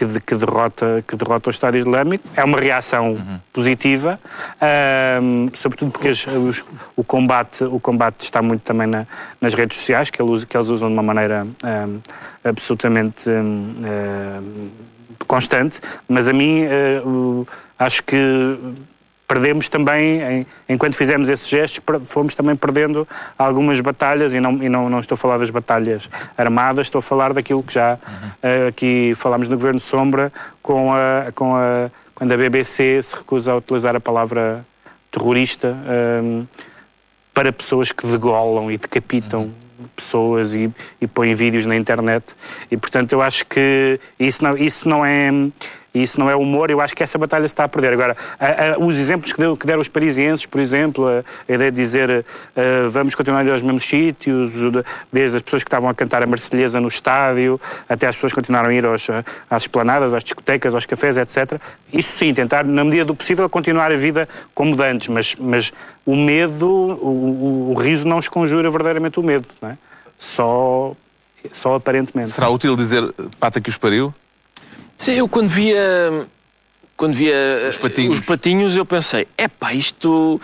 [0.00, 2.26] que, que, derrota, que derrota o Estado Islâmico.
[2.34, 3.38] É uma reação uhum.
[3.52, 4.18] positiva,
[5.22, 6.64] um, sobretudo porque os,
[6.96, 9.06] o, combate, o combate está muito também na,
[9.40, 12.00] nas redes sociais, que eles, que eles usam de uma maneira um,
[12.42, 14.70] absolutamente um,
[15.26, 17.46] constante, mas a mim uh,
[17.78, 18.56] acho que
[19.30, 23.06] perdemos também, em, enquanto fizemos esses gestos, fomos também perdendo
[23.38, 27.02] algumas batalhas, e, não, e não, não estou a falar das batalhas armadas, estou a
[27.02, 28.28] falar daquilo que já uhum.
[28.28, 33.52] uh, aqui falámos no Governo Sombra, com a, com a, quando a BBC se recusa
[33.52, 34.66] a utilizar a palavra
[35.12, 35.76] terrorista
[36.22, 36.62] um, eh,
[37.32, 39.42] para pessoas que degolam e decapitam.
[39.42, 40.70] Uhum pessoas e,
[41.00, 42.36] e põem vídeos na internet
[42.70, 45.30] e portanto eu acho que isso não, isso não é
[45.92, 47.92] e isso não é humor, eu acho que essa batalha se está a perder.
[47.92, 51.54] Agora, a, a, os exemplos que, deu, que, deram os parisienses, por exemplo, a, a
[51.54, 54.52] ideia de dizer uh, vamos continuar a ir aos mesmos sítios,
[55.12, 58.36] desde as pessoas que estavam a cantar a Marselhesa no estádio, até as pessoas que
[58.36, 59.08] continuaram a ir aos,
[59.50, 61.60] às esplanadas, às discotecas, aos cafés, etc.
[61.92, 65.72] Isso sim, tentar, na medida do possível, continuar a vida como de antes, mas, mas
[66.06, 69.78] o medo, o, o, o riso não esconjura verdadeiramente o medo, não é?
[70.16, 70.94] Só,
[71.50, 72.30] só aparentemente.
[72.30, 74.14] Será útil dizer pata que os pariu?
[75.00, 76.26] Sim, eu quando via,
[76.94, 77.34] quando via
[77.70, 80.38] os patinhos, os patinhos eu pensei, epá, isto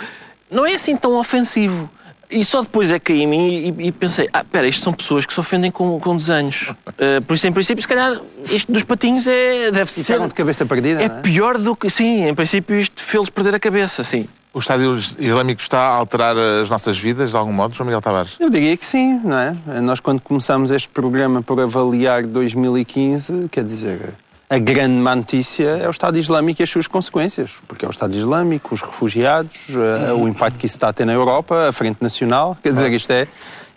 [0.51, 1.91] não é assim tão ofensivo.
[2.31, 4.95] E só depois é que caí em mim e, e, pensei, ah, espera, isto são
[4.95, 6.71] pessoas que se ofendem com, com desenhos.
[6.89, 8.19] Uh, por isso, em princípio, se calhar,
[8.51, 10.27] isto dos patinhos é, deve e ser...
[10.27, 11.09] de cabeça perdida, é, é?
[11.11, 11.91] pior do que...
[11.91, 14.27] Sim, em princípio, isto fez-los perder a cabeça, sim.
[14.55, 18.37] O Estado Islâmico está a alterar as nossas vidas, de algum modo, João Miguel Tavares?
[18.41, 19.55] Eu diria que sim, não é?
[19.83, 24.15] Nós, quando começamos este programa por avaliar 2015, quer dizer
[24.49, 27.91] a grande má notícia é o Estado Islâmico e as suas consequências, porque é o
[27.91, 30.23] Estado Islâmico, os refugiados, uhum.
[30.23, 33.11] o impacto que isso está a ter na Europa, a Frente Nacional, quer dizer, isto
[33.13, 33.27] é,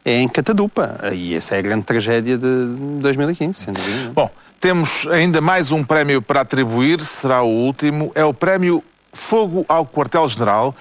[0.05, 0.99] é em catadupa.
[1.11, 2.65] E essa é a grande tragédia de
[3.01, 4.11] 2015, sem dúvida.
[4.13, 9.65] Bom, temos ainda mais um prémio para atribuir, será o último, é o prémio Fogo
[9.67, 10.75] ao Quartel-General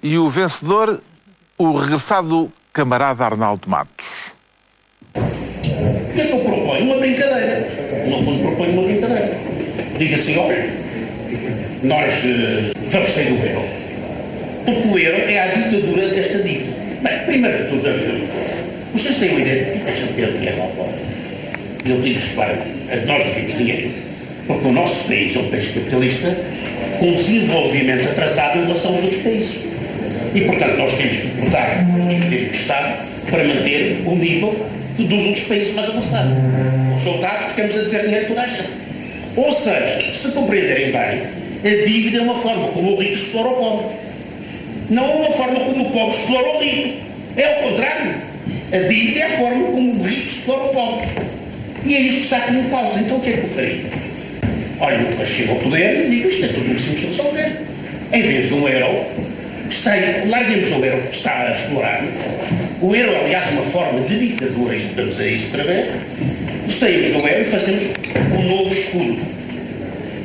[0.00, 1.00] e o vencedor,
[1.58, 4.06] o regressado camarada Arnaldo Matos.
[5.16, 6.84] O que é que eu proponho?
[6.84, 9.36] Uma brincadeira no fundo propõe uma brincadeira.
[9.98, 10.66] Diga assim, olha,
[11.82, 13.64] nós uh, vamos sair do euro.
[14.64, 16.72] Porque o euro é a ditadura desta dívida.
[17.02, 17.82] Bem, primeiro de tudo,
[18.92, 20.92] vocês têm uma ideia de que deixam de ter dinheiro lá fora.
[21.84, 22.56] Eu digo-vos, para,
[23.06, 23.90] nós devemos dinheiro.
[24.46, 26.36] Porque o nosso país é um país capitalista
[26.98, 29.60] com desenvolvimento atrasado em relação aos outros países.
[30.34, 34.66] E, portanto, nós temos que cortar e ter que estar para manter o nível
[34.98, 36.32] dos outros países mais avançados.
[36.32, 38.70] O resultado, ficamos a dever dinheiro toda a gente.
[39.36, 41.22] Ou seja, se compreenderem bem,
[41.64, 43.96] a dívida é uma forma como o rico explora o pobre.
[44.90, 46.98] Não é uma forma como o pobre explora o rico.
[47.36, 48.14] É o contrário.
[48.72, 51.08] A dívida é a forma como o rico explora o pobre.
[51.84, 53.00] E é isso que está aqui em causa.
[53.00, 54.02] Então o que é que eu faria?
[54.80, 57.60] Olha, eu chego ao poder e digo isto é tudo muito simples de resolver.
[58.12, 59.06] Em vez de um euro,
[59.70, 62.02] sai, larguemos o euro que está a explorar
[62.82, 65.92] o euro, aliás, uma forma de ditadura, estamos a isso para ver.
[66.68, 67.84] Saímos do euro e fazemos
[68.36, 69.18] um novo escudo.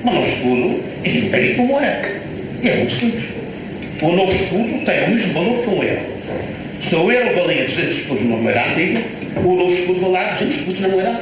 [0.03, 2.01] Um novo escudo é império como é.
[2.63, 3.25] É muito simples.
[4.01, 6.01] O novo escudo tem o mesmo valor que um euro.
[6.81, 8.65] Se o euro valia 200 escudos na moeda
[9.43, 11.21] o novo escudo valia 200 escudos na moeda.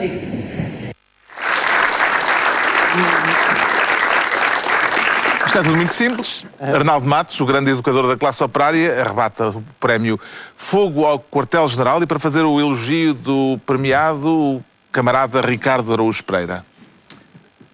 [5.56, 6.46] Isto é tudo muito simples.
[6.60, 10.20] Arnaldo Matos, o grande educador da classe operária, arrebata o prémio
[10.54, 16.66] Fogo ao Quartel-General e para fazer o elogio do premiado, o camarada Ricardo Araújo Pereira.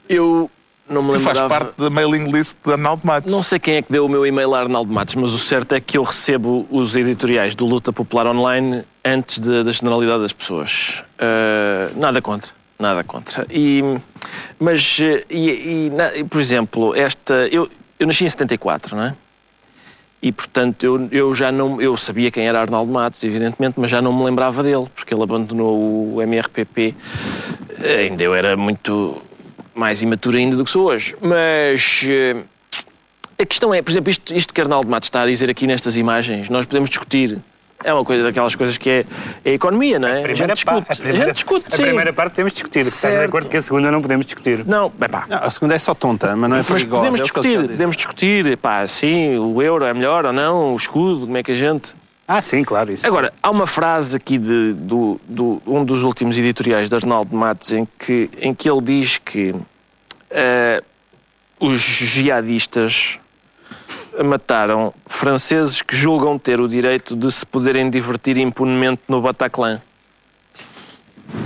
[0.07, 0.47] Eu
[0.87, 1.65] Não me Que faz lembrava.
[1.65, 3.31] parte da mailing list de Arnaldo Matos.
[3.31, 5.73] Não sei quem é que deu o meu e-mail a Arnaldo Matos, mas o certo
[5.73, 10.33] é que eu recebo os editoriais do Luta Popular Online antes de- da generalidade das
[10.33, 11.01] pessoas.
[11.17, 12.51] Ah, nada contra.
[12.81, 13.45] Nada contra.
[13.51, 13.83] E,
[14.59, 17.47] mas, eh, e, e, na- por exemplo, esta.
[17.51, 17.69] Eu,
[17.99, 19.15] eu nasci em 74, não é?
[20.21, 21.79] E, portanto, eu, eu já não.
[21.79, 25.21] Eu sabia quem era Arnaldo Matos, evidentemente, mas já não me lembrava dele, porque ele
[25.21, 26.95] abandonou o MRPP.
[27.99, 29.21] Ainda eu era muito
[29.75, 31.15] mais imaturo ainda do que sou hoje.
[31.21, 32.01] Mas.
[32.07, 32.35] eh,
[33.39, 35.95] a questão é, por exemplo, isto, isto que Arnaldo Matos está a dizer aqui nestas
[35.95, 37.37] imagens, nós podemos discutir.
[37.83, 39.05] É uma coisa daquelas coisas que é,
[39.43, 40.19] é a economia, não é?
[40.19, 40.81] A, Primeira gente discute.
[40.85, 41.83] parte- a primeira- a gente discute, a sim.
[41.83, 42.79] primeira parte podemos discutir.
[42.79, 44.65] Estás de acordo que a segunda não podemos discutir.
[44.65, 45.25] Não, bem pá.
[45.27, 46.95] Não, a segunda é só tonta, mas não é Mas perigosa.
[46.97, 51.25] podemos é discutir, podemos discutir, pá, sim, o euro é melhor ou não, o escudo,
[51.25, 51.93] como é que a gente.
[52.27, 52.91] Ah, sim, claro.
[52.93, 53.05] Isso.
[53.05, 57.73] Agora, há uma frase aqui de do, do- um dos últimos editoriais de Arnaldo Matos
[57.73, 59.53] em que, em que ele diz que
[60.29, 60.81] eh,
[61.59, 63.19] os jihadistas
[64.23, 69.81] mataram franceses que julgam ter o direito de se poderem divertir impunemente no Bataclan.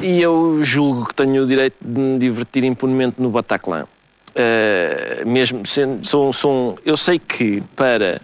[0.01, 3.85] E eu julgo que tenho o direito de me divertir impunemente no Bataclan.
[4.33, 8.19] Eh, mesmo sendo, sou, sou eu sei que para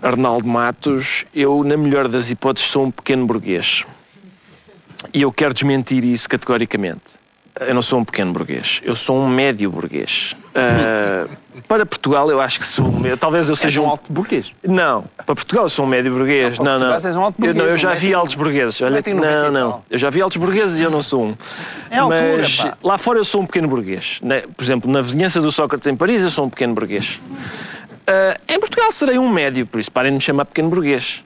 [0.00, 3.84] Arnaldo Matos, eu, na melhor das hipóteses, sou um pequeno burguês.
[5.12, 7.21] E eu quero desmentir isso categoricamente.
[7.60, 10.34] Eu não sou um pequeno burguês, eu sou um médio burguês.
[10.54, 11.26] Ah,
[11.68, 12.90] para Portugal, eu acho que sou.
[13.04, 14.54] eu- Talvez eu seja um alto burguês.
[14.66, 16.58] Não, para Portugal eu sou um médio burguês.
[16.58, 17.20] Não, Não, não.
[17.20, 18.80] Um alto Eu, não, burguês, eu um já médio- vi altos burgueses.
[18.80, 19.84] Olha, não, não.
[19.90, 21.34] Eu já vi altos burgueses e eu não sou um.
[21.90, 22.78] É altura, Mas pá.
[22.82, 24.18] lá fora eu sou um pequeno burguês.
[24.22, 24.44] né?
[24.56, 27.20] Por exemplo, na vizinhança do Sócrates em Paris eu sou um pequeno burguês.
[28.06, 31.22] Ah, em Portugal serei um médio, por isso parem de me chamar pequeno burguês.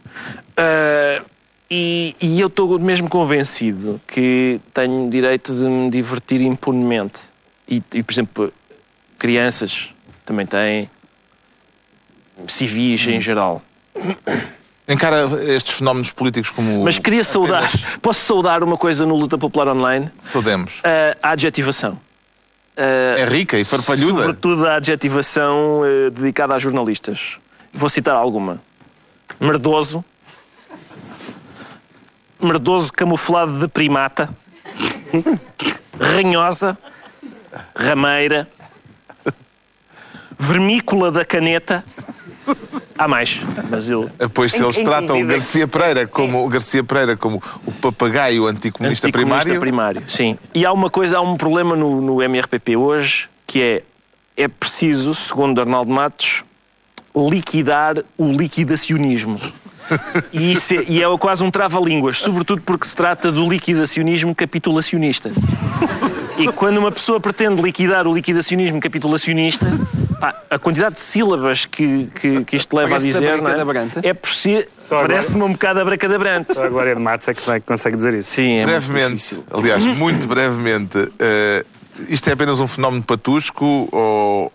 [0.57, 1.23] Ah,
[1.71, 7.21] e, e eu estou mesmo convencido que tenho direito de me divertir impunemente.
[7.69, 8.53] E, e, por exemplo,
[9.19, 9.91] crianças
[10.25, 10.89] também têm,
[12.47, 13.11] civis Hum.
[13.11, 13.63] em geral.
[14.89, 16.85] Encara estes fenómenos políticos como.
[16.85, 17.69] Mas queria saudar,
[18.01, 20.09] posso saudar uma coisa no Luta Popular Online?
[20.21, 20.81] Saudemos.
[21.21, 21.99] a adjetivação.
[22.77, 24.19] É rica e farfalhuda.
[24.21, 27.39] Sobretudo a adjetivação eh, dedicada a jornalistas.
[27.73, 28.61] Vou citar alguma.
[29.41, 30.05] Merdoso.
[32.41, 34.29] Merdoso camuflado de primata.
[35.99, 36.77] Ranhosa.
[37.75, 38.49] Rameira.
[40.39, 41.85] Vermícola da caneta.
[42.99, 44.11] Há mais, mas eu...
[44.33, 49.09] Pois se eles em tratam Garcia Pereira como o Garcia Pereira como o papagaio anticomunista,
[49.09, 49.61] Anticomunista primário.
[49.61, 50.39] primário, sim.
[50.55, 53.83] E há uma coisa, há um problema no, no MRPP hoje, que é,
[54.37, 56.45] é preciso, segundo Arnaldo Matos,
[57.15, 59.41] liquidar o liquidacionismo.
[60.33, 65.31] E, isso é, e é quase um trava-línguas, sobretudo porque se trata do liquidacionismo capitulacionista.
[66.39, 69.67] E quando uma pessoa pretende liquidar o liquidacionismo capitulacionista,
[70.21, 74.15] pá, a quantidade de sílabas que, que, que isto leva Parece-te a dizer é, é
[74.15, 76.53] por si, parece-me um bocado abracadabrante.
[76.53, 78.31] Só a Glória de Matos é que consegue dizer isso.
[78.31, 79.45] Sim, é muito brevemente, difícil.
[79.51, 81.65] aliás, muito brevemente, eh,
[82.09, 84.53] isto é apenas um fenómeno patusco ou,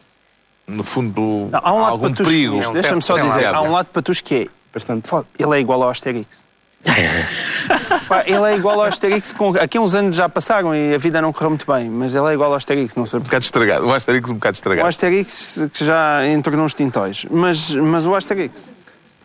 [0.68, 2.74] no fundo, Não, há um lado algum patusco perigo?
[2.74, 4.61] Deixa-me só dizer, há um lado patusco que é.
[4.74, 5.08] Bastante.
[5.08, 6.46] Pô, Ele é igual ao Asterix.
[8.08, 9.34] Pá, ele é igual ao Asterix.
[9.34, 9.50] Com...
[9.52, 12.34] Aqui uns anos já passaram e a vida não correu muito bem, mas ele é
[12.34, 13.86] igual ao Asterix, não sei Um bocado estragado.
[13.86, 14.88] O Asterix um bocado O estragado.
[14.88, 17.26] Asterix que já entrou nos tintóis.
[17.30, 18.66] Mas, mas o Asterix.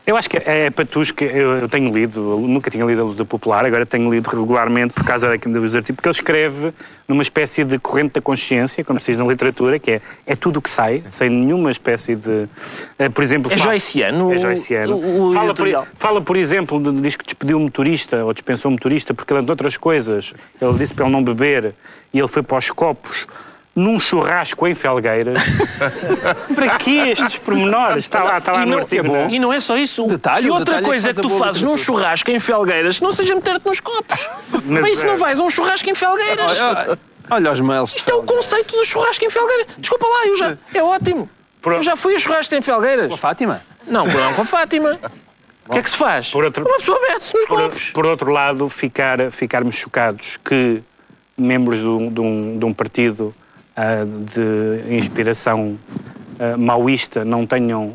[0.07, 3.25] Eu acho que é patusco, eu, eu tenho lido, eu nunca tinha lido a Luta
[3.25, 6.73] Popular, agora tenho lido regularmente por causa dos artigos, porque ele escreve
[7.09, 10.59] numa espécie de corrente da consciência, como se diz na literatura, que é, é tudo
[10.59, 12.47] o que sai, sem nenhuma espécie de.
[13.01, 14.95] eh, por exemplo, É fala- joyciano É joyciano.
[14.97, 18.75] o- o fala, por, fala, por exemplo, diz que despediu um motorista ou dispensou um
[18.75, 20.33] motorista porque, entre outras coisas,
[20.63, 21.75] ele disse para ele não beber
[22.15, 23.27] e ele foi para os copos.
[23.77, 25.39] Num churrasco em Felgueiras.
[26.55, 27.99] para que estes pormenores?
[28.05, 29.13] Está lá, está lá e, no não, artigo.
[29.13, 29.29] né?
[29.31, 30.07] e não é só isso.
[30.07, 32.41] Detalhe, e outra detalhe é que coisa é faz que tu fazes num churrasco em
[32.41, 34.29] Felgueiras, não seja meter-te nos copos.
[34.51, 36.59] Mas, Mas isso é- não vais a um churrasco em Felgueiras.
[36.59, 36.99] Olha,
[37.31, 37.95] olha os mails.
[37.95, 39.67] Isto é o conceito do churrasco em Felgueiras.
[39.77, 41.29] Desculpa lá, eu já, é ótimo.
[41.67, 43.09] Eu já fui a churrasco em Felgueiras.
[43.09, 43.63] Com a Fátima?
[43.87, 44.99] Não, não com a Fátima.
[45.69, 46.31] O que é que se faz?
[46.31, 47.91] Por outro- Uma pessoa mete-se nos Por, copos.
[47.91, 50.81] por outro lado, ficar, ficarmos chocados que
[51.37, 53.35] membros de um, de um- de um partido
[54.27, 55.79] de inspiração
[56.39, 57.95] ah, maoísta não tenham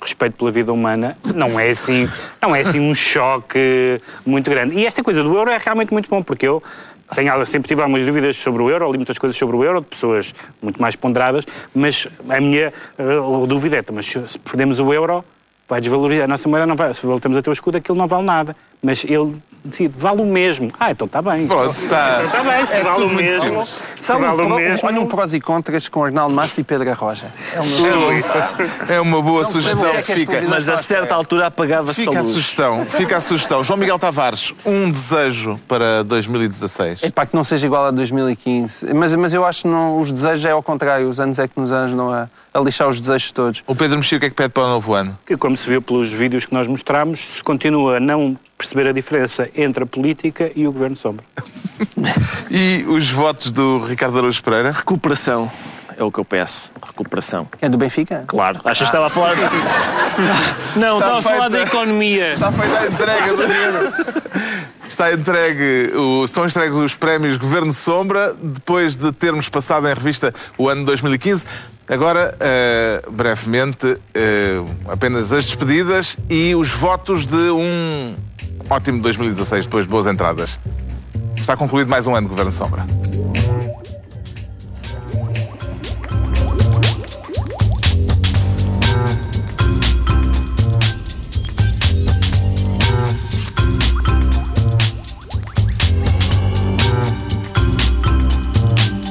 [0.00, 2.08] respeito pela vida humana, não é assim,
[2.42, 4.74] não é assim um choque muito grande.
[4.74, 6.62] E esta coisa do euro é realmente muito bom, porque eu
[7.14, 9.86] tenho, sempre tive algumas dúvidas sobre o euro, li muitas coisas sobre o euro, de
[9.86, 11.44] pessoas muito mais ponderadas,
[11.74, 15.24] mas a minha ah, dúvida é, mas se perdemos o euro,
[15.68, 18.06] vai desvalorizar, a nossa moeda não vai, se voltamos a ter o escudo, aquilo não
[18.06, 18.56] vale nada.
[18.82, 19.36] Mas ele
[19.66, 19.94] decide.
[19.96, 20.72] Vale o mesmo.
[20.78, 21.46] Ah, então está bem.
[21.46, 22.14] Pronto, está.
[22.24, 23.66] Então está bem, se É vale o mesmo.
[23.66, 24.88] Se Sabe um vale o mesmo.
[24.88, 27.26] Olha um prós e contras com Arnaldo Matos e Pedro Arroja.
[27.54, 29.90] É uma, É uma, é uma boa Não sugestão.
[29.90, 32.32] que é que Fica, Mas a certa altura apagava-se a fica a luz.
[32.32, 32.86] sugestão.
[32.86, 33.62] Fica a sugestão.
[33.64, 37.02] João Miguel Tavares, um desejo para 2016.
[37.02, 38.92] É pá, que não seja igual a 2015.
[38.94, 41.08] Mas, mas eu acho que não, os desejos é ao contrário.
[41.08, 43.62] Os anos é que nos ajudam a, a lixar os desejos todos.
[43.66, 45.18] O Pedro Mexia, o que é que pede para o novo ano?
[45.26, 48.92] que, como se viu pelos vídeos que nós mostramos, se continua a não perceber a
[48.92, 51.24] diferença entre a política e o Governo Sombra.
[52.50, 54.70] E os votos do Ricardo Araújo Pereira?
[54.70, 55.50] Recuperação
[55.98, 56.70] é o que eu peço.
[56.86, 57.48] Recuperação.
[57.60, 58.24] É do Benfica?
[58.26, 58.60] Claro.
[58.64, 59.34] Achas que estava a falar.
[60.76, 62.32] Não, estava a falar da economia.
[62.32, 63.32] Está feita a entrega.
[63.32, 69.94] do- Está entregue, o- são entregues os prémios Governo Sombra, depois de termos passado em
[69.94, 71.44] revista o ano 2015.
[71.88, 78.14] Agora, eh, brevemente, eh, apenas as despedidas e os votos de um
[78.68, 80.58] ótimo 2016, depois de boas entradas.
[81.36, 82.84] Está concluído mais um ano de Governo Sombra.